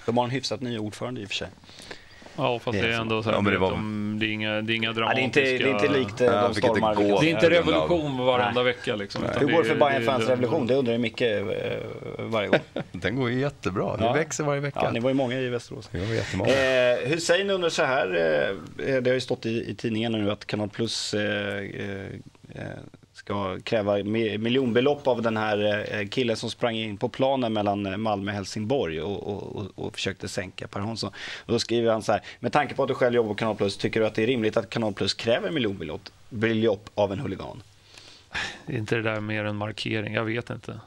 De 0.06 0.16
har 0.16 0.25
en 0.25 0.30
hyfsat 0.30 0.61
ny 0.61 0.78
ordförande 0.78 1.21
i 1.21 1.25
och 1.25 1.28
för 1.28 1.35
sig. 1.35 1.49
Ja, 2.36 2.58
fast 2.58 2.78
Det 2.80 2.86
det 2.86 2.94
är 2.94 3.00
ändå 3.00 3.22
så 3.22 3.30
här, 3.30 3.36
Ja, 3.44 3.50
det 3.50 3.58
var- 3.58 3.70
de, 3.70 4.16
det, 4.20 4.26
är 4.26 4.30
inga, 4.30 4.60
det 4.62 4.72
är 4.72 4.74
inga 4.76 4.88
Ja, 4.88 4.92
det, 4.92 5.00
dramatiska... 5.00 5.40
är 5.40 5.44
inte, 5.54 5.64
det 5.64 5.70
är 5.70 5.74
inte 5.74 5.98
likt 5.98 6.20
eh, 6.20 6.26
Ja, 6.26 6.32
de 6.40 6.46
inte 6.48 6.60
stormar. 6.60 6.94
gå. 6.94 7.02
vi 7.02 7.08
kan 7.10 7.20
Det 7.20 7.26
är 7.26 7.30
inte 7.30 7.50
revolution 7.50 8.18
varenda 8.26 8.62
vecka. 8.62 8.96
Liksom, 8.96 9.24
utan 9.24 9.40
Hur 9.46 9.52
går 9.56 9.62
det 9.62 9.68
för 9.68 9.76
Bayern 9.76 10.02
fans 10.04 10.28
revolution? 10.28 10.66
Det 10.66 10.74
undrar 10.74 10.92
ju 10.92 10.98
Micke 10.98 11.20
eh, 11.22 11.44
varje 12.18 12.48
gång. 12.48 12.60
Den 12.92 13.16
går 13.16 13.30
ju 13.30 13.40
jättebra, 13.40 13.96
Ja. 14.00 14.06
det 14.12 14.18
växer 14.18 14.44
varje 14.44 14.60
vecka. 14.60 14.80
Ja, 14.82 14.90
ni 14.90 15.00
var 15.00 15.10
ju 15.10 15.14
många 15.14 15.40
i 15.40 15.48
Västerås. 15.48 15.88
Det 15.92 15.98
var 15.98 16.14
jättemånga. 16.14 16.50
Eh, 16.50 17.08
Hussein 17.08 17.50
undrar 17.50 17.68
så 17.68 17.82
här, 17.84 18.06
eh, 18.86 18.94
det 19.02 19.10
har 19.10 19.14
ju 19.14 19.20
stått 19.20 19.46
i, 19.46 19.70
i 19.70 19.74
tidningarna 19.74 20.18
nu 20.18 20.30
att 20.30 20.44
Kanal 20.46 20.68
Plus 20.68 21.14
eh, 21.14 21.56
eh, 21.58 22.06
eh, 22.54 22.62
ska 23.26 23.59
kräva 23.61 23.97
miljonbelopp 24.38 25.06
av 25.06 25.23
den 25.23 25.37
här 25.37 25.87
eh, 25.95 26.09
killen 26.09 26.37
som 26.37 26.50
sprang 26.50 26.76
in 26.76 26.97
på 26.97 27.09
planen 27.09 27.52
mellan 27.52 27.87
eh, 27.87 27.97
Malmö 27.97 28.30
och 28.30 28.37
Helsingborg 28.37 29.00
och, 29.00 29.26
och, 29.28 29.56
och, 29.56 29.66
och 29.75 29.95
försökte 29.95 30.28
sänka 30.28 30.68
Per 30.68 30.80
Hansson. 30.80 31.11
Och 31.47 31.52
då 31.52 31.59
skriver 31.59 31.92
han 31.92 32.02
så 32.02 32.12
här, 32.12 32.23
med 32.40 32.52
tanke 32.52 32.75
på 32.75 32.83
att 32.83 32.88
du 32.88 32.95
själv 32.95 33.14
jobbar 33.14 33.28
på 33.28 33.35
Kanal 33.35 33.56
Plus, 33.56 33.76
tycker 33.76 34.00
du 34.00 34.06
att 34.06 34.14
det 34.14 34.23
är 34.23 34.26
rimligt 34.26 34.56
att 34.56 34.71
Kanal 34.71 34.95
Plus 34.95 35.14
kräver 35.14 35.50
miljonbelopp 35.50 36.90
av 36.95 37.12
en 37.12 37.18
huligan? 37.18 37.62
Är 38.66 38.76
inte 38.76 38.97
det 38.97 39.02
där 39.02 39.21
mer 39.21 39.45
en 39.45 39.56
markering? 39.56 40.14
Jag 40.14 40.25
vet 40.25 40.50
inte. 40.50 40.80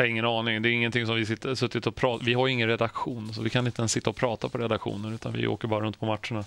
Jag 0.00 0.04
har 0.04 0.10
ingen 0.10 0.24
aning. 0.24 0.62
Det 0.62 0.68
är 0.68 0.72
ingenting 0.72 1.06
som 1.06 1.16
vi 1.16 1.26
sitter, 1.26 1.54
suttit 1.54 1.86
och 1.86 1.94
pratat 1.94 2.26
Vi 2.26 2.34
har 2.34 2.48
ingen 2.48 2.68
redaktion, 2.68 3.34
så 3.34 3.42
vi 3.42 3.50
kan 3.50 3.66
inte 3.66 3.82
ens 3.82 3.92
sitta 3.92 4.10
och 4.10 4.16
prata 4.16 4.48
på 4.48 4.58
redaktionen, 4.58 5.14
utan 5.14 5.32
vi 5.32 5.46
åker 5.46 5.68
bara 5.68 5.80
runt 5.80 6.00
på 6.00 6.06
matcherna. 6.06 6.44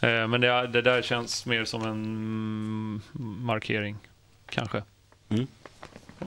Eh, 0.00 0.28
men 0.28 0.40
det, 0.40 0.66
det 0.66 0.82
där 0.82 1.02
känns 1.02 1.46
mer 1.46 1.64
som 1.64 1.82
en 1.82 1.88
mm, 1.88 3.00
markering, 3.44 3.96
kanske. 4.46 4.82
Mm. 5.28 5.46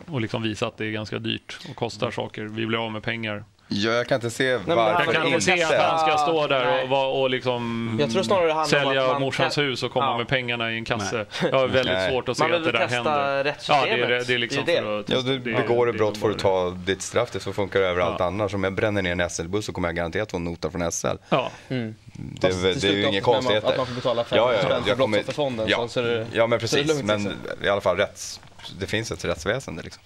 Och 0.05 0.22
liksom 0.22 0.43
visa 0.43 0.67
att 0.67 0.77
det 0.77 0.86
är 0.86 0.91
ganska 0.91 1.19
dyrt 1.19 1.60
och 1.69 1.75
kostar 1.75 2.12
saker. 2.12 2.43
Vi 2.43 2.65
blir 2.65 2.86
av 2.86 2.91
med 2.91 3.03
pengar. 3.03 3.43
Ja, 3.67 3.91
jag 3.91 4.07
kan 4.07 4.15
inte 4.15 4.29
se 4.29 4.55
varför 4.55 5.05
Jag 5.05 5.13
kan 5.15 5.27
inte 5.27 5.41
se 5.41 5.63
att 5.63 5.74
han 5.81 6.00
ska 6.00 6.17
stå 6.17 6.48
där 6.48 6.84
och, 6.84 6.89
vara- 6.89 7.07
och 7.07 7.29
liksom 7.29 7.95
Jag 8.00 8.12
tror 8.12 8.24
snarare 8.24 8.48
det 8.48 8.53
handlar 8.53 8.79
om 8.79 8.86
sälja 8.86 9.03
att 9.05 9.12
man 9.12 9.22
morsans 9.22 9.55
kan- 9.55 9.63
hus 9.63 9.84
och 9.84 9.91
komma 9.91 10.05
Ja. 10.05 10.17
med 10.17 10.27
pengarna 10.27 10.72
i 10.72 10.75
en 10.77 10.86
kasse. 10.86 11.25
Jag 11.41 11.51
har 11.57 11.67
väldigt 11.67 11.93
Nej. 11.93 12.12
svårt 12.12 12.29
att 12.29 12.38
se 12.38 12.43
Man 12.43 12.51
vill 12.51 12.60
att 12.60 12.65
det 12.65 12.72
där 12.72 12.88
testa 12.88 12.95
händer. 13.12 13.38
Ja, 13.38 13.43
rättssystemet. 13.43 14.27
det 14.27 14.34
är, 14.34 14.36
är 14.36 14.38
liksom 14.38 14.63
Det 14.65 14.72
är 14.75 14.81
det. 14.81 14.88
för 14.88 15.00
att... 15.00 15.10
Ja, 15.10 15.22
du 15.22 15.39
det 15.39 15.51
är- 15.51 15.62
begår 15.62 15.86
det 15.86 15.91
är 15.91 15.93
brott 15.93 16.17
får 16.17 16.27
du 16.29 16.34
bara 16.36 16.41
ta 16.41 16.69
ditt 16.69 17.01
straff. 17.01 17.29
Det 17.31 17.39
så 17.39 17.53
funkar 17.53 17.79
det 17.79 17.88
överallt 17.88 18.22
annars. 18.22 18.53
Om 18.53 18.63
jag 18.63 18.74
bränner 18.74 19.01
ner 19.01 19.12
en 19.12 19.29
SL-buss 19.29 19.65
så 19.65 19.74
kommer 19.74 19.88
jag 19.88 19.95
garanterat 19.95 20.31
få 20.31 20.38
en 20.38 20.43
nota 20.43 20.72
från 20.72 20.91
SL. 20.91 21.07
Ja. 21.29 21.50
Mm. 21.69 21.95
Det, 22.13 22.48
Fast 22.48 22.63
är- 22.65 22.72
till 22.72 22.81
det 22.81 22.88
är 22.88 22.91
slut 22.91 22.93
ju 22.95 23.01
inga 23.01 23.12
med 23.12 23.24
konstigheter. 23.24 23.67
Att 23.67 23.77
man 23.77 23.86
får 23.86 23.95
betala 23.95 24.24
5 24.24 24.38
Ja, 24.38 24.53
ja, 24.53 24.60
spänn 24.60 24.81
för 24.84 24.89
jag 24.89 24.98
kommer- 24.98 25.17
Brottsofferfonden. 25.17 25.67
Ja. 25.69 25.88
Så 25.88 26.00
är 26.00 26.03
det, 26.03 26.27
Ja, 26.34 26.48
men 26.48 26.60
så 26.60 26.77
är 26.77 26.79
det 26.81 26.88
precis. 26.88 26.88
lugnt, 26.88 27.05
Men 27.05 27.24
liksom. 27.24 27.65
i 27.65 27.69
alla 27.69 27.81
fall 27.81 27.98
rätts, 27.98 28.39
det 28.79 28.86
finns 28.88 29.12
ett 29.12 29.25
rättsväsende. 29.25 29.84
Liksom. 29.84 30.03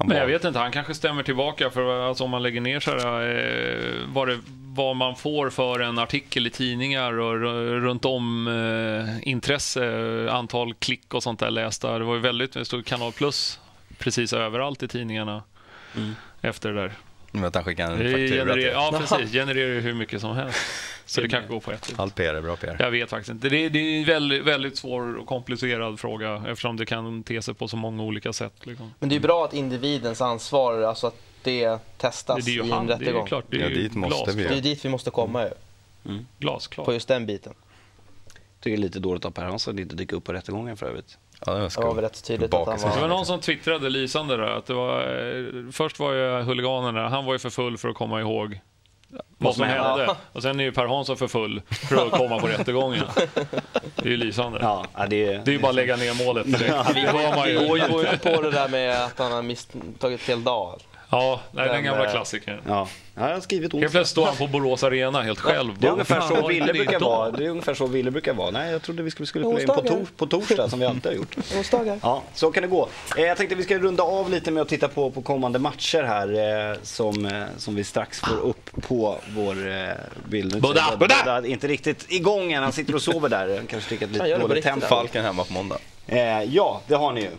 Han 0.00 0.08
Men 0.08 0.16
jag 0.16 0.26
vet 0.26 0.44
inte, 0.44 0.58
han 0.58 0.72
kanske 0.72 0.94
stämmer 0.94 1.22
tillbaka 1.22 1.70
för 1.70 2.08
alltså, 2.08 2.24
om 2.24 2.30
man 2.30 2.42
lägger 2.42 2.60
ner 2.60 2.80
så 2.80 2.90
här, 2.90 3.22
eh, 3.22 4.06
vad, 4.06 4.28
det, 4.28 4.38
vad 4.74 4.96
man 4.96 5.16
får 5.16 5.50
för 5.50 5.80
en 5.80 5.98
artikel 5.98 6.46
i 6.46 6.50
tidningar 6.50 7.12
och 7.18 7.40
runt 7.80 8.04
om 8.04 8.46
eh, 8.46 9.28
intresse, 9.28 10.28
antal 10.30 10.74
klick 10.74 11.14
och 11.14 11.22
sånt 11.22 11.40
där 11.40 11.50
lästa. 11.50 11.98
Det 11.98 12.04
var 12.04 12.14
ju 12.14 12.20
väldigt, 12.20 12.52
det 12.52 12.64
stod 12.64 12.86
Kanal 12.86 13.12
Plus 13.12 13.60
precis 13.98 14.32
överallt 14.32 14.82
i 14.82 14.88
tidningarna 14.88 15.42
efter 16.40 16.72
det 16.72 16.80
där. 16.80 16.92
Men 17.32 17.44
att 17.44 17.54
han 17.54 17.64
skickar 17.64 17.84
en 17.92 17.98
Det 17.98 18.04
faktura 18.04 18.28
genererar, 18.28 18.54
till. 18.54 18.64
ja, 18.66 18.94
precis. 18.98 19.32
Genererar 19.32 19.68
ju 19.68 19.80
hur 19.80 19.94
mycket 19.94 20.20
som 20.20 20.36
helst. 20.36 20.58
Så 21.06 21.20
det 21.20 21.28
kanske 21.28 21.52
går 21.52 21.60
på 21.60 21.72
ett. 21.72 21.92
Allt 21.96 22.14
PR 22.14 22.34
är 22.34 22.42
bra 22.42 22.56
PR. 22.56 22.76
Jag 22.78 22.90
vet 22.90 23.10
faktiskt 23.10 23.30
inte. 23.30 23.48
Det 23.48 23.56
är, 23.56 23.70
det 23.70 23.78
är 23.78 23.98
en 23.98 24.04
väldigt, 24.04 24.44
väldigt 24.44 24.76
svår 24.78 25.14
och 25.18 25.26
komplicerad 25.26 26.00
fråga 26.00 26.42
eftersom 26.48 26.76
det 26.76 26.86
kan 26.86 27.22
te 27.22 27.42
sig 27.42 27.54
på 27.54 27.68
så 27.68 27.76
många 27.76 28.02
olika 28.02 28.32
sätt. 28.32 28.66
Liksom. 28.66 28.94
Men 28.98 29.08
det 29.08 29.12
är 29.12 29.16
ju 29.16 29.20
bra 29.20 29.44
att 29.44 29.54
individens 29.54 30.20
ansvar, 30.20 30.82
alltså 30.82 31.06
att 31.06 31.16
det 31.42 31.78
testas 31.98 32.44
Det 32.44 32.50
är 32.50 32.52
ju 32.52 32.64
i 32.64 32.70
en 32.72 32.86
det 32.86 32.94
är 32.94 32.98
rättegång. 32.98 33.42
Det 33.50 33.56
är 33.56 33.60
Ja, 33.60 33.68
dit 33.68 33.94
måste 33.94 34.32
vi 34.36 34.42
Det 34.42 34.56
är 34.56 34.60
dit 34.62 34.84
vi 34.84 34.88
måste 34.88 35.10
komma 35.10 35.44
ju, 35.44 35.50
Glasklart. 36.38 36.86
på 36.86 36.92
just 36.92 37.08
den 37.08 37.26
biten. 37.26 37.54
Tycker 38.60 38.76
det 38.76 38.80
är 38.80 38.82
lite 38.82 38.98
dåligt 38.98 39.24
av 39.24 39.30
Per 39.30 39.44
Hansson 39.44 39.74
att 39.74 39.80
inte 39.80 39.96
dyka 39.96 40.16
upp 40.16 40.24
på 40.24 40.32
rättegången 40.32 40.76
för 40.76 40.86
övrigt. 40.86 41.18
Ja, 41.46 41.52
det 41.52 41.60
var 41.60 41.70
Det 41.80 41.86
var 41.86 41.94
väl 41.94 42.04
rätt 42.04 42.24
tydligt 42.24 42.54
att 42.54 42.58
han 42.58 42.66
Bakis. 42.66 42.82
Det 42.82 42.88
var 42.88 43.00
var... 43.00 43.08
någon 43.08 43.26
som 43.26 43.40
twittrade 43.40 43.88
lysande 43.90 44.36
där 44.36 44.42
att 44.42 44.66
det 44.66 44.74
var, 44.74 45.00
eh, 45.00 45.70
först 45.72 45.98
var 45.98 46.12
ju 46.12 46.42
huliganerna, 46.42 47.08
han 47.08 47.24
var 47.24 47.32
ju 47.32 47.38
för 47.38 47.50
full 47.50 47.78
för 47.78 47.88
att 47.88 47.94
komma 47.94 48.20
ihåg 48.20 48.60
vad 49.38 49.54
som 49.54 49.64
hände. 49.64 50.16
Och 50.32 50.42
sen 50.42 50.60
är 50.60 50.64
ju 50.64 50.72
Per 50.72 50.86
Hansson 50.86 51.16
för 51.16 51.28
full 51.28 51.62
för 51.70 52.06
att 52.06 52.12
komma 52.12 52.38
på 52.38 52.46
rättegången. 52.46 53.04
Det 53.94 54.04
är 54.04 54.10
ju 54.10 54.16
lysande. 54.16 54.58
Ja, 54.62 54.84
ja, 54.96 55.06
det, 55.06 55.26
Det 55.26 55.50
är 55.50 55.52
ju 55.52 55.58
bara 55.58 55.68
att 55.68 55.74
lägga 55.74 55.96
ner 55.96 56.24
målet 56.24 56.46
direkt. 56.46 56.90
Vi 56.94 57.00
Det 57.00 57.08
har 57.08 57.36
man 57.36 57.68
går 57.68 57.78
ju. 57.78 58.18
på 58.36 58.42
det 58.42 58.50
där 58.50 58.68
med 58.68 59.04
att 59.04 59.18
han 59.18 59.32
har 59.32 59.42
mist, 59.42 59.72
tagit 59.98 60.20
fel 60.20 60.44
dag. 60.44 60.80
Ja, 61.10 61.40
det 61.52 61.60
är 61.60 61.64
den 61.64 61.74
Den, 61.74 61.84
gamla 61.84 62.04
eh, 62.04 62.10
klassikern. 62.10 62.60
ja. 62.66 62.88
ja, 63.14 63.28
jag 63.28 63.34
har 63.34 63.40
skrivit 63.40 63.72
Helt 63.72 63.74
onsdag. 63.74 63.90
plötsligt 63.90 64.08
står 64.08 64.26
han 64.26 64.36
på 64.36 64.46
Borås 64.46 64.84
Arena 64.84 65.22
helt 65.22 65.38
själv. 65.40 65.78
Det 65.78 65.86
är 65.86 65.90
ungefär 65.92 66.20
så 66.20 66.34
var 66.34 66.48
Ville 66.48 66.72
brukar 66.72 67.00
vara. 67.00 67.30
Det 67.30 67.44
är 67.44 67.48
ungefär 67.50 67.74
så 67.74 67.86
Ville 67.86 68.10
brukar 68.10 68.34
vara. 68.34 68.50
Nej, 68.50 68.72
jag 68.72 68.82
trodde 68.82 69.02
vi 69.02 69.10
skulle, 69.10 69.26
skulle 69.26 69.44
spela 69.44 69.60
in 69.60 69.66
på, 69.68 69.88
tor 69.88 70.06
på 70.16 70.26
torsdag 70.26 70.68
som 70.68 70.80
vi 70.80 70.86
alltid 70.86 71.06
har 71.06 71.12
gjort. 71.12 71.36
Onsdagar. 71.58 71.98
Ja, 72.02 72.22
så 72.34 72.50
kan 72.50 72.62
det 72.62 72.68
gå. 72.68 72.88
Eh, 73.16 73.24
jag 73.24 73.36
tänkte 73.36 73.54
vi 73.54 73.62
ska 73.62 73.78
runda 73.78 74.02
av 74.02 74.30
lite 74.30 74.50
med 74.50 74.60
att 74.60 74.68
titta 74.68 74.88
på, 74.88 75.10
på 75.10 75.22
kommande 75.22 75.58
matcher 75.58 76.02
här 76.02 76.28
eh, 76.70 76.76
som, 76.82 77.26
eh, 77.26 77.42
som 77.56 77.74
vi 77.74 77.84
strax 77.84 78.20
får 78.20 78.40
upp 78.40 78.70
på 78.88 79.18
vår 79.28 79.68
eh, 79.68 79.88
bild. 80.28 80.62
Buddha, 80.62 80.96
Buddha! 80.96 81.46
Inte 81.46 81.68
riktigt 81.68 82.06
igång 82.08 82.52
än. 82.52 82.62
Han 82.62 82.72
sitter 82.72 82.94
och 82.94 83.02
sover 83.02 83.28
där. 83.28 83.56
Han 83.56 83.66
kanske 83.66 83.90
tycker 83.90 84.06
att 84.06 84.12
det 84.12 84.24
lite 84.24 84.38
dåligt 84.38 84.64
tempo. 84.64 84.86
Falken 84.86 85.24
hemma 85.24 85.44
på 85.44 85.52
måndag. 85.52 85.78
Ja, 86.46 86.80
det 86.86 86.94
har 86.94 87.12
ni 87.12 87.20
ju. 87.20 87.30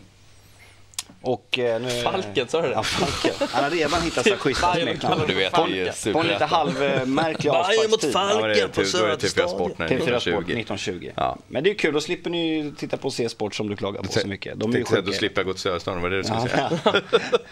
Och 1.23 1.59
eh, 1.59 1.81
nu... 1.81 1.89
Falken, 1.89 2.47
sa 2.47 2.61
du 2.61 2.67
det? 2.67 2.73
Ja, 2.73 2.83
Falken. 2.83 3.47
Han 3.51 3.63
har 3.63 3.71
redan 3.71 4.01
hittat 4.01 4.27
så 4.27 4.35
schyssta 4.35 4.73
smeknamn. 4.75 5.19
mot 5.19 5.27
Du 5.27 5.33
vet, 5.33 5.51
Falken. 5.51 5.73
det 5.75 5.81
är 5.81 6.07
ju 6.07 6.13
På 6.13 6.19
en 6.19 6.27
lite 6.27 6.45
halvmärklig 6.45 7.51
mot 7.51 7.57
avsparkstid. 7.59 8.11
Ja, 8.13 8.47
det 8.47 8.53
är 8.53 8.55
Falken 8.55 8.69
på 8.69 8.75
typ- 8.81 8.91
då 8.93 8.99
TV 8.99 9.19
Söderstadion. 9.19 9.49
Sport 9.49 9.77
när 9.77 9.87
det 9.87 9.95
är 9.95 9.99
TV4 9.99 10.03
Sport 10.03 10.15
1920. 10.15 10.37
1920. 10.51 11.11
Ja. 11.15 11.37
Men 11.47 11.63
det 11.63 11.69
är 11.69 11.73
kul, 11.73 11.93
då 11.93 12.01
slipper 12.01 12.29
ni 12.29 12.73
titta 12.77 12.97
på 12.97 13.11
C-sport 13.11 13.55
som 13.55 13.69
du 13.69 13.75
klagar 13.75 14.01
på 14.01 14.11
så 14.11 14.27
mycket. 14.27 14.59
De 14.59 14.73
är 14.73 14.77
ju 14.77 14.85
sjuka. 14.85 15.01
du 15.01 15.11
slipper 15.13 15.43
gå 15.43 15.53
till 15.53 15.61
Söderstaden, 15.61 16.01
var 16.01 16.09
det 16.09 16.15
det 16.15 16.21
du 16.21 16.27
skulle 16.27 16.41
säga? 16.41 16.71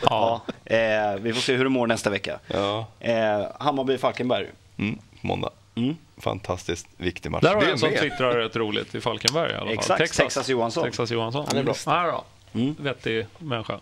Ja, 0.02 0.42
eh, 0.66 0.78
vi 1.22 1.34
får 1.34 1.42
se 1.42 1.56
hur 1.56 1.64
det 1.64 1.70
mår 1.70 1.88
nästa 1.88 2.10
vecka. 2.10 2.40
Ja. 2.48 2.88
Eh, 3.00 3.14
Hammarby-Falkenberg. 3.60 4.48
Mm, 4.78 5.00
måndag. 5.22 5.50
Mm. 5.76 5.96
Fantastiskt 6.18 6.88
viktig 6.98 7.32
match. 7.32 7.42
Där 7.42 7.50
har 7.50 7.56
Det 7.56 7.62
vi 7.62 7.68
är 7.70 7.74
en 7.74 7.80
som 7.80 7.92
twittrar 7.92 8.34
rätt 8.34 8.56
roligt 8.56 8.96
i 8.96 9.02
Falkenberg 9.02 9.52
i 9.52 9.56
alla 9.56 9.66
fall. 9.66 9.74
Exakt, 9.74 10.16
Texas 10.18 10.50
Johansson. 10.50 10.84
Texas 10.84 11.12
Johansson. 11.12 11.46
Han 11.48 11.58
är 11.58 11.64
bra. 11.64 11.74
Han 11.86 12.00
är 12.06 12.08
bra. 12.08 12.26
Mm. 12.54 12.76
Vettig 12.80 13.26
människa. 13.38 13.80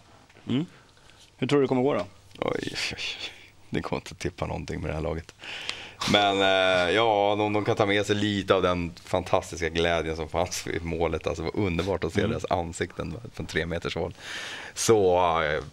Hur 1.38 1.48
tror 1.48 1.60
du 1.60 1.62
det 1.62 1.68
kommer 1.68 1.82
gå 1.84 1.94
då? 1.94 2.06
Oj, 2.40 2.74
oj. 2.94 2.98
Det 3.70 3.80
går 3.82 3.98
inte 3.98 4.12
att 4.12 4.20
tippa 4.20 4.46
någonting 4.46 4.82
med 4.82 4.90
det 4.90 4.94
här 4.94 5.02
laget. 5.02 5.36
Men 6.12 6.42
eh, 6.42 6.96
ja, 6.96 7.36
de, 7.38 7.54
de 7.54 7.66
kan 7.66 7.76
ta 7.76 7.86
med 7.86 8.06
sig 8.06 8.16
lite 8.16 8.54
av 8.56 8.62
den 8.62 8.92
fantastiska 9.04 9.70
glädjen 9.70 10.16
som 10.16 10.30
fanns 10.30 10.68
i 10.68 10.80
målet. 10.82 11.28
Alltså, 11.28 11.44
det 11.44 11.50
var 11.56 11.66
underbart 11.66 12.04
att 12.04 12.14
se 12.14 12.20
Mm. 12.20 12.32
deras 12.32 12.46
ansikten 12.52 13.18
från 13.34 13.46
tre 13.46 13.66
meters 13.66 13.96
håll. 13.96 14.14
Så, 14.74 15.18
eh, 15.44 15.64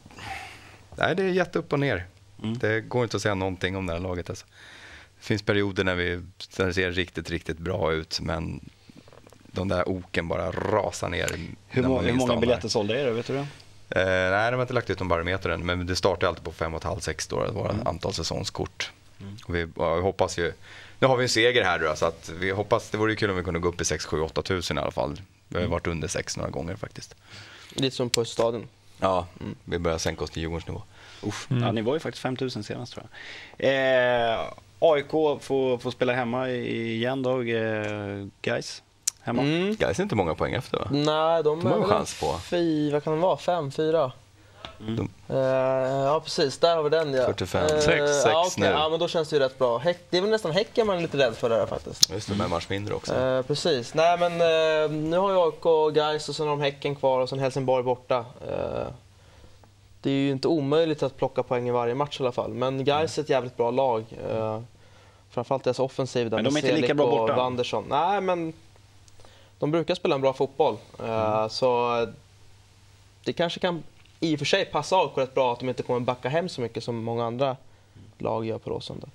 nej, 0.96 1.16
det 1.16 1.22
är 1.22 1.28
jätteupp 1.28 1.72
och 1.72 1.80
ner. 1.80 2.06
Mm. 2.42 2.58
Det 2.58 2.80
går 2.80 3.04
inte 3.04 3.16
att 3.16 3.22
säga 3.22 3.34
någonting 3.34 3.76
om 3.76 3.86
det 3.86 3.92
här 3.92 4.00
laget. 4.00 4.30
Alltså. 4.30 4.46
Det 5.18 5.24
finns 5.26 5.42
perioder 5.42 5.84
när, 5.84 5.94
vi, 5.94 6.22
när 6.58 6.66
det 6.66 6.74
ser 6.74 6.92
riktigt, 6.92 7.30
riktigt 7.30 7.58
bra 7.58 7.92
ut, 7.92 8.20
men 8.20 8.70
de 9.54 9.68
där 9.68 9.88
oken 9.88 10.28
bara 10.28 10.50
rasar 10.50 11.08
ner. 11.08 11.30
Hur, 11.68 11.82
må, 11.82 12.00
hur 12.00 12.12
många 12.12 12.36
biljetter 12.36 12.68
sålda 12.68 12.98
är 13.00 13.04
det? 13.04 13.10
Vet 13.10 13.26
du 13.26 13.32
det? 13.34 13.46
Eh, 14.00 14.30
nej, 14.30 14.50
de 14.50 14.54
har 14.56 14.60
inte 14.62 14.74
lagt 14.74 14.90
ut 14.90 14.98
någon 15.00 15.08
barometer 15.08 15.50
än, 15.50 15.66
men 15.66 15.86
det 15.86 15.96
startar 15.96 16.26
alltid 16.28 16.44
på 16.44 16.52
5,5-6 16.52 17.30
då, 17.30 17.52
våra 17.52 17.70
Mm. 17.72 17.86
antal 17.86 18.12
säsongskort. 18.14 18.92
Och 19.46 19.54
vi, 19.54 19.64
vi 19.64 19.82
hoppas 20.02 20.38
ju, 20.38 20.52
nu 20.98 21.06
har 21.06 21.16
vi 21.16 21.22
en 21.22 21.28
seger 21.28 21.64
här 21.64 21.78
då, 21.78 21.96
så 21.96 22.06
att 22.06 22.30
vi 22.38 22.50
hoppas, 22.50 22.90
det 22.90 22.98
vore 22.98 23.12
ju 23.12 23.16
kul 23.16 23.30
om 23.30 23.36
vi 23.36 23.42
kunde 23.44 23.60
gå 23.60 23.68
upp 23.68 23.80
i 23.80 23.84
6, 23.84 24.04
7, 24.06 24.20
8 24.20 24.42
tusen 24.42 24.78
i 24.78 24.80
alla 24.80 24.90
fall. 24.90 25.20
Vi 25.48 25.56
har 25.56 25.60
Mm. 25.60 25.70
varit 25.70 25.86
under 25.86 26.08
6 26.08 26.36
några 26.36 26.50
gånger 26.50 26.76
faktiskt. 26.76 27.14
Lite 27.74 27.96
som 27.96 28.10
på 28.10 28.24
stadion. 28.24 28.68
Ja, 29.00 29.26
vi 29.64 29.78
börjar 29.78 29.98
sänka 29.98 30.24
oss 30.24 30.30
till 30.30 30.42
Djurgårdens 30.42 30.66
nivå. 30.68 30.82
Uff, 31.22 31.46
ja, 31.50 31.72
ni 31.72 31.80
var 31.80 31.94
ju 31.94 32.00
faktiskt 32.00 32.22
5000 32.22 32.64
senast 32.64 32.92
tror 32.92 33.06
jag. 33.58 33.70
Eh, 34.32 34.40
AIK 34.78 35.10
får, 35.40 35.78
får 35.78 35.90
spela 35.90 36.12
hemma 36.12 36.50
igen 36.50 37.22
då, 37.22 37.42
eh, 37.42 38.26
guys. 38.42 38.82
Hemma. 39.24 39.42
Mm. 39.42 39.76
Gais 39.76 39.98
är 39.98 40.02
inte 40.02 40.14
många 40.14 40.34
poäng 40.34 40.54
efter 40.54 40.78
va? 40.78 40.86
Nej, 40.90 41.42
de, 41.42 41.60
De 41.60 41.66
har 41.66 41.76
är 41.78 41.82
en 41.82 41.88
chans 41.88 42.20
på. 42.20 42.26
Fy, 42.50 42.90
vad 42.90 43.04
kan 43.04 43.12
de 43.12 43.20
vara? 43.20 43.36
Fem, 43.36 43.70
fyra? 43.70 44.12
De- 44.78 45.08
Eh, 45.28 45.36
ja, 45.38 46.20
precis. 46.24 46.58
Där 46.58 46.76
har 46.76 46.82
vi 46.82 46.90
den 46.90 47.14
ja. 47.14 47.26
45. 47.26 47.62
Eh, 47.62 47.68
Sex, 47.80 47.86
ja, 48.00 48.06
sex 48.06 48.34
okej. 48.34 48.52
nu. 48.56 48.66
Ja, 48.66 48.88
men 48.88 48.98
då 49.00 49.08
känns 49.08 49.28
det 49.28 49.36
ju 49.36 49.42
rätt 49.42 49.58
bra. 49.58 49.78
Häck, 49.78 49.98
det 50.10 50.16
är 50.16 50.20
väl 50.20 50.30
nästan 50.30 50.52
Häcken 50.52 50.86
man 50.86 50.96
är 50.96 51.00
lite 51.02 51.18
rädd 51.18 51.34
för 51.34 51.48
där 51.48 51.66
faktiskt. 51.66 52.10
Just 52.10 52.28
det, 52.28 52.34
med 52.34 52.44
en 52.44 52.50
match 52.50 52.66
mindre 52.68 52.94
också. 52.94 53.14
Eh, 53.14 53.42
precis. 53.42 53.94
Nej, 53.94 54.18
men 54.18 54.32
eh, 54.32 54.90
nu 54.90 55.16
har 55.18 55.30
ju 55.30 55.38
AIK 55.38 55.66
och 55.66 55.94
Gais 55.94 56.28
och 56.28 56.34
sen 56.36 56.46
har 56.48 56.56
de 56.56 56.62
Häcken 56.62 56.94
kvar 56.96 57.20
och 57.20 57.28
sen 57.28 57.38
Helsingborg 57.38 57.82
borta. 57.84 58.24
Det 60.00 60.10
är 60.10 60.14
ju 60.14 60.30
inte 60.30 60.48
omöjligt 60.48 61.02
att 61.02 61.16
plocka 61.16 61.42
poäng 61.42 61.68
i 61.68 61.70
varje 61.70 61.94
match 61.94 62.20
i 62.20 62.22
alla 62.22 62.32
fall. 62.32 62.50
Men 62.54 62.84
Gais 62.84 63.18
är 63.18 63.22
ett 63.22 63.28
jävligt 63.28 63.56
bra 63.56 63.70
lag. 63.70 64.04
Eh, 64.30 64.60
framförallt 65.30 65.64
deras 65.64 65.78
offensiv 65.78 66.30
där 66.30 66.36
Men 66.36 66.44
de 66.44 66.56
är 66.56 66.60
inte 66.70 66.80
lika 66.80 66.94
bra 66.94 67.06
borta. 67.10 67.36
Wanderson. 67.36 67.84
Nej, 67.88 68.20
men 68.20 68.52
de 69.64 69.70
brukar 69.70 69.94
spela 69.94 70.14
en 70.14 70.20
bra 70.20 70.32
fotboll. 70.32 70.76
Eh, 71.04 71.48
Så 71.48 72.00
eh, 72.02 72.08
det 73.24 73.32
kanske 73.32 73.60
kan 73.60 73.82
i 74.20 74.34
och 74.34 74.38
för 74.38 74.46
sig 74.46 74.64
passa 74.64 74.96
AIK 74.96 75.10
rätt 75.18 75.34
bra 75.34 75.52
att 75.52 75.60
de 75.60 75.68
inte 75.68 75.82
kommer 75.82 76.00
backa 76.00 76.28
hem 76.28 76.48
så 76.48 76.60
mycket 76.60 76.84
som 76.84 77.04
många 77.04 77.24
andra 77.24 77.56
lag 78.18 78.44
gör 78.46 78.58
på 78.58 78.70
Råsunda. 78.70 79.06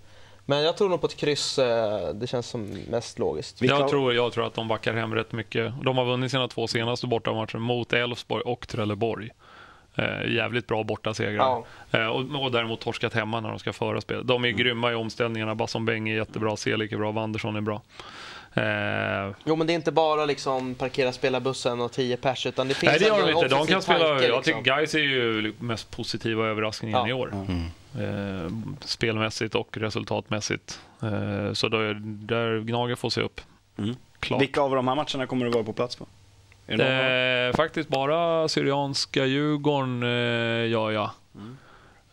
Men 0.46 0.64
jag 0.64 0.78
tror 0.78 0.90
nog 0.90 1.02
på 1.02 1.08
ett 1.08 1.16
kryss. 1.18 1.60
eh, 1.60 2.10
Det 2.14 2.28
känns 2.28 2.48
som 2.48 2.62
mest 2.90 3.20
logiskt. 3.20 3.62
Jag 3.62 3.88
tror, 3.90 4.14
jag 4.14 4.34
tror 4.34 4.46
att 4.46 4.54
de 4.54 4.68
backar 4.68 4.94
hem 4.94 5.16
rätt 5.16 5.32
mycket. 5.32 5.74
De 5.84 5.98
har 5.98 6.06
vunnit 6.06 6.32
sina 6.32 6.48
två 6.48 6.68
senaste 6.68 7.08
bortamatcher 7.08 7.58
mot 7.58 7.94
Elfsborg 7.94 8.42
och 8.44 8.68
Trelleborg. 8.68 9.30
Eh, 9.96 10.32
jävligt 10.36 10.68
bra 10.68 10.84
bortasegrar. 10.84 11.64
Ja. 11.92 12.00
Eh, 12.00 12.08
och, 12.08 12.44
och 12.44 12.52
däremot 12.52 12.80
torskat 12.80 13.14
hemma 13.14 13.40
när 13.40 13.50
de 13.50 13.60
ska 13.60 13.74
föra 13.74 14.02
spel. 14.02 14.28
De 14.28 14.46
är 14.46 14.50
grymma 14.50 14.92
i 14.92 14.96
omställningarna. 14.96 15.56
Basson 15.56 15.86
Beng 15.86 16.10
är 16.10 16.16
jättebra, 16.16 16.58
Selik 16.58 16.92
är 16.92 16.98
bra, 16.98 17.12
Wanderson 17.12 17.56
är 17.56 17.62
bra. 17.62 17.82
Eh, 18.54 19.36
Jo, 19.44 19.56
men 19.56 19.68
det 19.68 19.74
är 19.74 19.76
inte 19.76 19.92
bara 19.92 20.26
liksom 20.26 20.76
parkera 20.76 21.12
spelarbussen 21.12 21.82
och 21.82 21.92
10 21.92 22.18
pers, 22.18 22.46
utan 22.46 22.68
det 22.68 22.74
finns 22.74 22.92
nej, 22.92 23.00
det 23.00 23.06
gör 23.06 23.28
de 23.28 23.32
inte. 23.34 23.48
De 23.48 23.68
kan 23.68 23.82
spela, 23.82 24.00
tanke, 24.00 24.14
jag 24.28 24.36
liksom. 24.36 24.44
tycker 24.44 24.62
Gais 24.62 24.96
är 24.96 25.00
ju 25.00 25.54
mest 25.60 25.92
positiva 25.92 26.46
överraskningen 26.46 26.98
Ja. 26.98 27.08
i 27.08 27.14
år. 27.14 27.34
Eh, 28.00 28.52
spelmässigt 28.82 29.56
och 29.56 29.78
resultatmässigt. 29.78 30.80
Eh, 31.04 31.54
så 31.54 31.68
då 31.68 31.78
är, 31.80 31.94
där 32.04 32.60
Gnager 32.60 32.96
får 32.96 33.10
se 33.10 33.22
upp. 33.22 33.42
Mm. 33.78 33.96
Klart. 34.20 34.42
Vilka 34.42 34.62
av 34.62 34.76
de 34.76 34.88
här 34.88 34.96
matcherna 34.96 35.28
kommer 35.28 35.46
du 35.46 35.52
vara 35.52 35.64
på 35.64 35.74
plats 35.74 35.96
på? 35.96 36.06
Eh, 36.68 37.56
faktiskt 37.56 37.90
bara 37.90 38.48
Syrianska 38.48 39.26
Djurgården 39.26 40.04
eh, 40.04 40.70
gör 40.70 40.92
jag. 40.92 41.10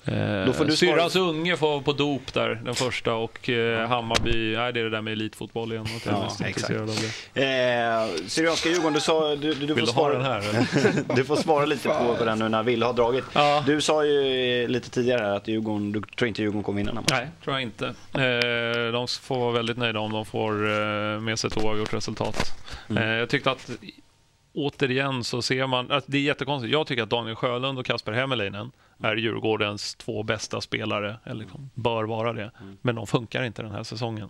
Eh, 0.06 0.46
Då 0.46 0.52
får 0.52 0.64
du 0.64 0.76
Syrrans 0.76 1.16
unge 1.16 1.56
får 1.56 1.80
på 1.80 1.92
dop 1.92 2.32
där, 2.34 2.60
den 2.64 2.74
första. 2.74 3.14
Och 3.14 3.48
eh, 3.50 3.88
Hammarby, 3.88 4.56
nej, 4.56 4.72
det 4.72 4.80
är 4.80 4.84
det 4.84 4.90
där 4.90 5.02
med 5.02 5.12
elitfotboll 5.12 5.72
igen. 5.72 5.86
Att 5.96 6.06
jag 6.06 6.14
är 6.14 6.18
Ja, 6.18 6.24
mest 6.24 6.40
exakt. 6.40 6.70
intresserad 6.70 6.90
av 6.90 7.12
det. 7.34 8.12
Eh, 8.22 8.28
Syrianska 8.28 8.68
Djurgården, 8.68 8.92
du, 8.92 9.00
sa, 9.00 9.36
du, 9.36 9.54
du, 9.54 9.66
du, 9.66 9.74
Vill 9.74 9.74
får 9.74 9.82
du 9.84 9.86
ha 9.86 9.92
svara, 9.92 10.12
den 10.14 10.22
här? 10.22 10.38
eller? 10.48 11.16
du 11.16 11.24
får 11.24 11.36
svara 11.36 11.64
lite 11.66 11.88
på, 11.88 12.14
på 12.18 12.24
den 12.24 12.38
nu 12.38 12.48
när 12.48 12.62
Ville 12.62 12.86
har 12.86 12.92
dragit. 12.92 13.24
Ja. 13.32 13.64
Du 13.66 13.80
sa 13.80 14.04
ju 14.04 14.68
lite 14.68 14.90
tidigare 14.90 15.24
här 15.24 15.36
att 15.36 15.48
Djurgården, 15.48 15.92
du 15.92 16.00
tror 16.00 16.28
inte 16.28 16.42
Djurgården 16.42 16.62
kommer 16.62 16.76
vinna 16.76 16.92
den 16.92 17.04
här 17.08 17.16
matchen. 17.16 17.28
Nej, 17.28 17.44
tror 17.44 17.56
jag 17.56 17.62
inte. 17.62 17.86
Eh, 18.86 18.92
de 18.92 19.06
får 19.22 19.38
vara 19.38 19.52
väldigt 19.52 19.76
nöjda 19.76 20.00
om 20.00 20.12
de 20.12 20.24
får 20.26 20.52
eh, 20.70 21.20
med 21.20 21.38
sig 21.38 21.48
ett 21.48 21.64
oavgjort 21.64 21.94
resultat. 21.94 22.52
Mm. 22.90 23.02
Eh, 23.02 23.08
jag 23.10 23.28
tyckte 23.28 23.50
att 23.50 23.70
återigen 24.56 25.24
så 25.24 25.42
ser 25.42 25.66
man 25.66 25.90
att 25.90 26.04
det 26.06 26.16
är 26.18 26.22
jättekonstigt. 26.22 26.72
Jag 26.72 26.86
tycker 26.86 27.02
att 27.02 27.10
Daniel 27.10 27.36
Sjölund 27.36 27.78
och 27.78 27.86
Kasper 27.86 28.12
Hämmerleinen 28.12 28.70
är 29.02 29.16
Djurgårdens 29.16 29.94
två 29.94 30.22
bästa 30.22 30.60
spelare, 30.60 31.16
eller 31.24 31.40
liksom, 31.40 31.70
bör 31.74 32.04
vara 32.04 32.32
det. 32.32 32.50
Men 32.82 32.94
de 32.94 33.06
funkar 33.06 33.42
inte 33.42 33.62
den 33.62 33.70
här 33.72 33.82
säsongen. 33.82 34.28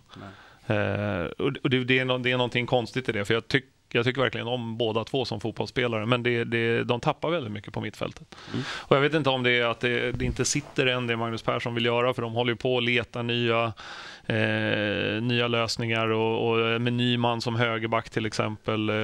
Eh, 0.67 1.25
och 1.63 1.69
det- 1.69 1.83
det, 1.83 1.99
är 1.99 2.05
no, 2.05 2.17
det 2.17 2.31
är 2.31 2.37
någonting 2.37 2.65
konstigt 2.65 3.09
i 3.09 3.11
det, 3.11 3.25
för 3.25 3.33
jag, 3.33 3.47
tyck, 3.47 3.65
jag 3.91 4.05
tycker 4.05 4.21
verkligen 4.21 4.47
om 4.47 4.77
båda 4.77 5.03
två 5.03 5.25
som 5.25 5.39
fotbollsspelare, 5.39 6.05
men 6.05 6.23
det, 6.23 6.43
det, 6.43 6.83
de 6.83 6.99
tappar 6.99 7.29
väldigt 7.29 7.51
mycket 7.53 7.73
på 7.73 7.81
mittfältet. 7.81 8.35
Och 8.77 8.95
jag 8.95 9.01
vet 9.01 9.13
inte 9.13 9.29
om 9.29 9.43
det 9.43 9.51
är 9.51 9.65
att 9.65 9.79
det, 9.79 10.11
det 10.11 10.25
inte 10.25 10.45
sitter 10.45 10.85
än 10.85 11.07
det 11.07 11.15
Magnus 11.17 11.43
Persson 11.43 11.75
vill 11.75 11.85
göra, 11.85 12.13
för 12.13 12.21
de 12.21 12.33
håller 12.33 12.55
på 12.55 12.77
att 12.77 12.83
leta 12.83 13.21
nya, 13.21 13.73
eh, 14.25 15.21
nya 15.21 15.47
lösningar 15.47 16.07
och, 16.07 16.49
och 16.51 16.81
med 16.81 16.93
Nyman 16.93 17.41
som 17.41 17.55
högerback 17.55 18.09
till 18.09 18.25
exempel. 18.25 18.89
Eh, 18.89 18.95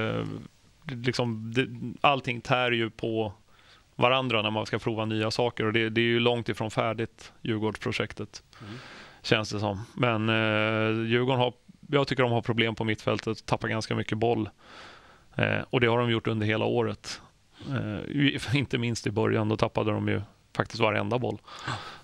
liksom, 0.86 1.52
det, 1.54 1.68
allting 2.00 2.40
tär 2.40 2.70
ju 2.70 2.90
på 2.90 3.32
varandra 3.96 4.42
när 4.42 4.50
man 4.50 4.66
ska 4.66 4.78
prova 4.78 5.04
nya 5.04 5.30
saker 5.30 5.64
och 5.64 5.72
det, 5.72 5.90
det 5.90 6.00
är 6.00 6.04
ju 6.04 6.20
långt 6.20 6.48
ifrån 6.48 6.70
färdigt, 6.70 7.32
Djurgårdsprojektet. 7.42 8.42
Känns 9.22 9.50
det 9.50 9.60
som. 9.60 9.80
Men 9.94 10.28
eh, 10.28 11.06
Djurgården 11.06 11.40
har, 11.40 11.52
jag 11.90 12.08
tycker 12.08 12.22
de 12.22 12.32
har 12.32 12.42
problem 12.42 12.74
på 12.74 12.84
mittfältet, 12.84 13.46
tappar 13.46 13.68
ganska 13.68 13.94
mycket 13.94 14.18
boll. 14.18 14.48
Eh, 15.36 15.60
och 15.70 15.80
det 15.80 15.86
har 15.86 15.98
de 15.98 16.10
gjort 16.10 16.26
under 16.26 16.46
hela 16.46 16.64
året. 16.64 17.20
Eh, 17.68 18.56
inte 18.56 18.78
minst 18.78 19.06
i 19.06 19.10
början, 19.10 19.48
då 19.48 19.56
tappade 19.56 19.90
de 19.90 20.08
ju 20.08 20.22
faktiskt 20.56 20.80
varenda 20.80 21.18
boll. 21.18 21.38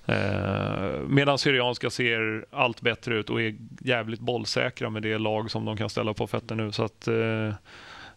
Eh, 0.07 1.01
medan 1.09 1.38
Syrianska 1.38 1.90
ser 1.90 2.47
allt 2.51 2.81
bättre 2.81 3.16
ut 3.16 3.31
och 3.31 3.43
är 3.43 3.57
jävligt 3.81 4.21
bollsäkra 4.21 4.90
med 4.90 5.03
det 5.03 5.19
lag 5.19 5.51
som 5.51 5.64
de 5.64 5.77
kan 5.77 5.90
ställa 5.90 6.14
på 6.14 6.27
fötter 6.27 6.55
nu. 6.55 6.73
Så 6.73 6.85
att, 6.85 7.09
eh, 7.09 7.55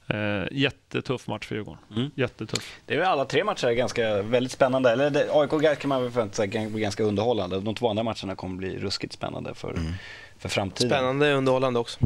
Eh, 0.07 0.43
jättetuff 0.51 1.27
match 1.27 1.47
för 1.47 1.55
Djurgården. 1.55 1.81
Mm. 1.95 2.11
Jättetuff. 2.15 2.79
Det 2.85 2.93
är 2.93 2.97
väl 2.97 3.07
alla 3.07 3.25
tre 3.25 3.43
matcher 3.43 3.67
är 3.67 3.73
ganska 3.73 4.21
väldigt 4.21 4.51
spännande. 4.51 4.91
Eller 4.91 5.09
det- 5.09 5.29
AIK 5.31 5.79
kan 5.79 5.89
man 5.89 6.01
väl 6.03 6.11
förvänta 6.11 6.35
sig 6.35 6.51
kan 6.51 6.71
bli 6.73 6.81
ganska 6.81 7.03
underhållande. 7.03 7.59
De 7.59 7.75
två 7.75 7.89
andra 7.89 8.03
matcherna 8.03 8.35
kommer 8.35 8.55
bli 8.57 8.79
ruskigt 8.79 9.13
spännande 9.13 9.53
för, 9.53 9.79
för 10.37 10.49
framtiden. 10.49 10.89
Spännande 10.89 11.31
och 11.31 11.37
underhållande 11.37 11.79
också. 11.79 11.99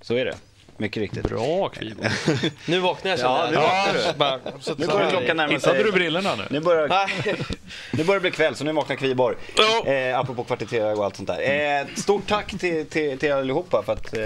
Så 0.00 0.14
är 0.14 0.24
det. 0.24 0.34
Mycket 0.82 1.00
riktigt. 1.00 1.22
Bra 1.28 1.68
Kviborg. 1.68 2.10
Nu 2.66 2.78
vaknar 2.78 3.10
jag 3.10 3.20
Ja, 3.20 3.48
nu 3.50 3.56
vaknar 3.56 3.94
du. 3.94 4.74
Nu 4.76 4.86
börjar 4.86 5.10
klockan 5.10 5.36
närma 5.36 5.52
Hittade 5.52 5.76
du 5.78 5.82
sig. 5.82 5.92
brillorna 5.92 6.34
nu? 6.34 6.42
Nu 6.50 6.60
börjar, 6.60 6.88
nu 7.96 8.04
börjar 8.04 8.14
det 8.14 8.20
bli 8.20 8.30
kväll, 8.30 8.54
så 8.54 8.64
nu 8.64 8.72
vaknar 8.72 8.96
Kviborg. 8.96 9.36
Ja. 9.56 9.92
Eh, 9.92 10.18
apropå 10.18 10.44
kvart 10.44 10.62
i 10.62 10.66
tre 10.66 10.82
och 10.82 11.04
allt 11.04 11.16
sånt 11.16 11.28
där. 11.28 11.80
Eh, 11.80 11.86
stort 11.96 12.26
tack 12.28 12.58
till, 12.58 12.86
till, 12.86 13.18
till 13.18 13.28
er 13.28 13.32
allihopa 13.34 13.82
för 13.82 13.92
att, 13.92 14.16
eh, 14.16 14.22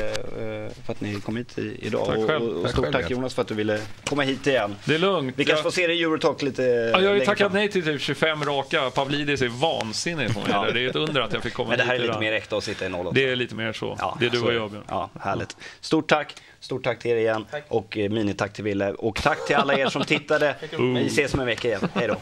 för 0.85 0.93
att 0.93 1.01
ni 1.01 1.15
kom 1.21 1.37
hit 1.37 1.59
i, 1.59 1.79
idag. 1.83 2.07
Tack 2.07 2.27
själv. 2.27 2.49
Och, 2.49 2.57
och 2.57 2.63
Tack 2.63 2.73
stort 2.73 2.93
tack 2.93 3.05
ja. 3.05 3.09
Jonas 3.11 3.35
för 3.35 3.43
att 3.43 3.49
du 3.49 3.55
ville 3.55 3.81
komma 4.05 4.23
hit 4.23 4.47
igen. 4.47 4.77
Det 4.85 4.95
är 4.95 4.99
lugnt. 4.99 5.35
Vi 5.39 5.45
kanske 5.45 5.57
Jag- 5.59 5.63
får 5.63 5.71
se 5.71 5.87
dig 5.87 6.01
i 6.01 6.03
Eurotalk 6.03 6.43
lite 6.43 6.63
Ja, 6.63 7.01
jag 7.01 7.09
har 7.11 7.15
ju 7.17 7.25
tackat 7.25 7.53
nej 7.53 7.69
till 7.71 7.85
typ 7.85 8.01
25 8.01 8.45
raka. 8.45 8.91
Pavlidis 8.91 9.43
är 9.43 9.49
vansinnig 9.49 10.35
på 10.35 10.41
mig. 10.41 10.49
Ja. 10.53 10.67
Det 10.75 10.81
är 10.81 10.89
ett 10.89 10.97
under 10.97 11.21
att 11.21 11.33
jag 11.33 11.43
fick 11.43 11.55
komma 11.55 11.69
Men 11.69 11.79
det 11.79 11.85
här 11.85 11.91
är 11.95 11.99
hit 11.99 12.03
lite 12.03 12.11
idag. 12.13 12.21
mer 12.21 12.33
äkta 12.33 12.57
att 12.57 12.65
sitta 12.65 12.87
i 12.87 12.93
08. 12.93 13.11
Det 13.15 13.29
är 13.29 13.37
lite 13.37 13.55
mer 13.55 13.73
så. 13.73 13.97
Ja, 14.01 14.17
det 14.21 14.27
är 14.27 14.31
du 14.31 14.41
och 14.41 14.55
jag 14.55 14.71
Björn. 14.71 14.85
Ja, 14.89 15.11
härligt. 15.21 15.57
Stort 15.81 16.09
tack. 16.09 16.35
Stort 16.61 16.85
tack 16.85 16.99
till 16.99 17.11
er 17.11 17.17
igen. 17.17 17.47
Och 17.69 17.99
eh, 17.99 18.11
minitack 18.11 18.53
till 18.53 18.65
Ville. 18.65 18.93
Och 18.93 19.23
tack 19.23 19.47
till 19.47 19.57
alla 19.57 19.75
er 19.79 19.89
som 19.89 20.05
tittade. 20.05 20.55
Vi 20.79 21.07
ses 21.07 21.35
om 21.35 21.41
en 21.41 21.47
vecka 21.47 21.69
igen. 21.69 21.89
Hej 21.95 22.09
då. 22.09 22.17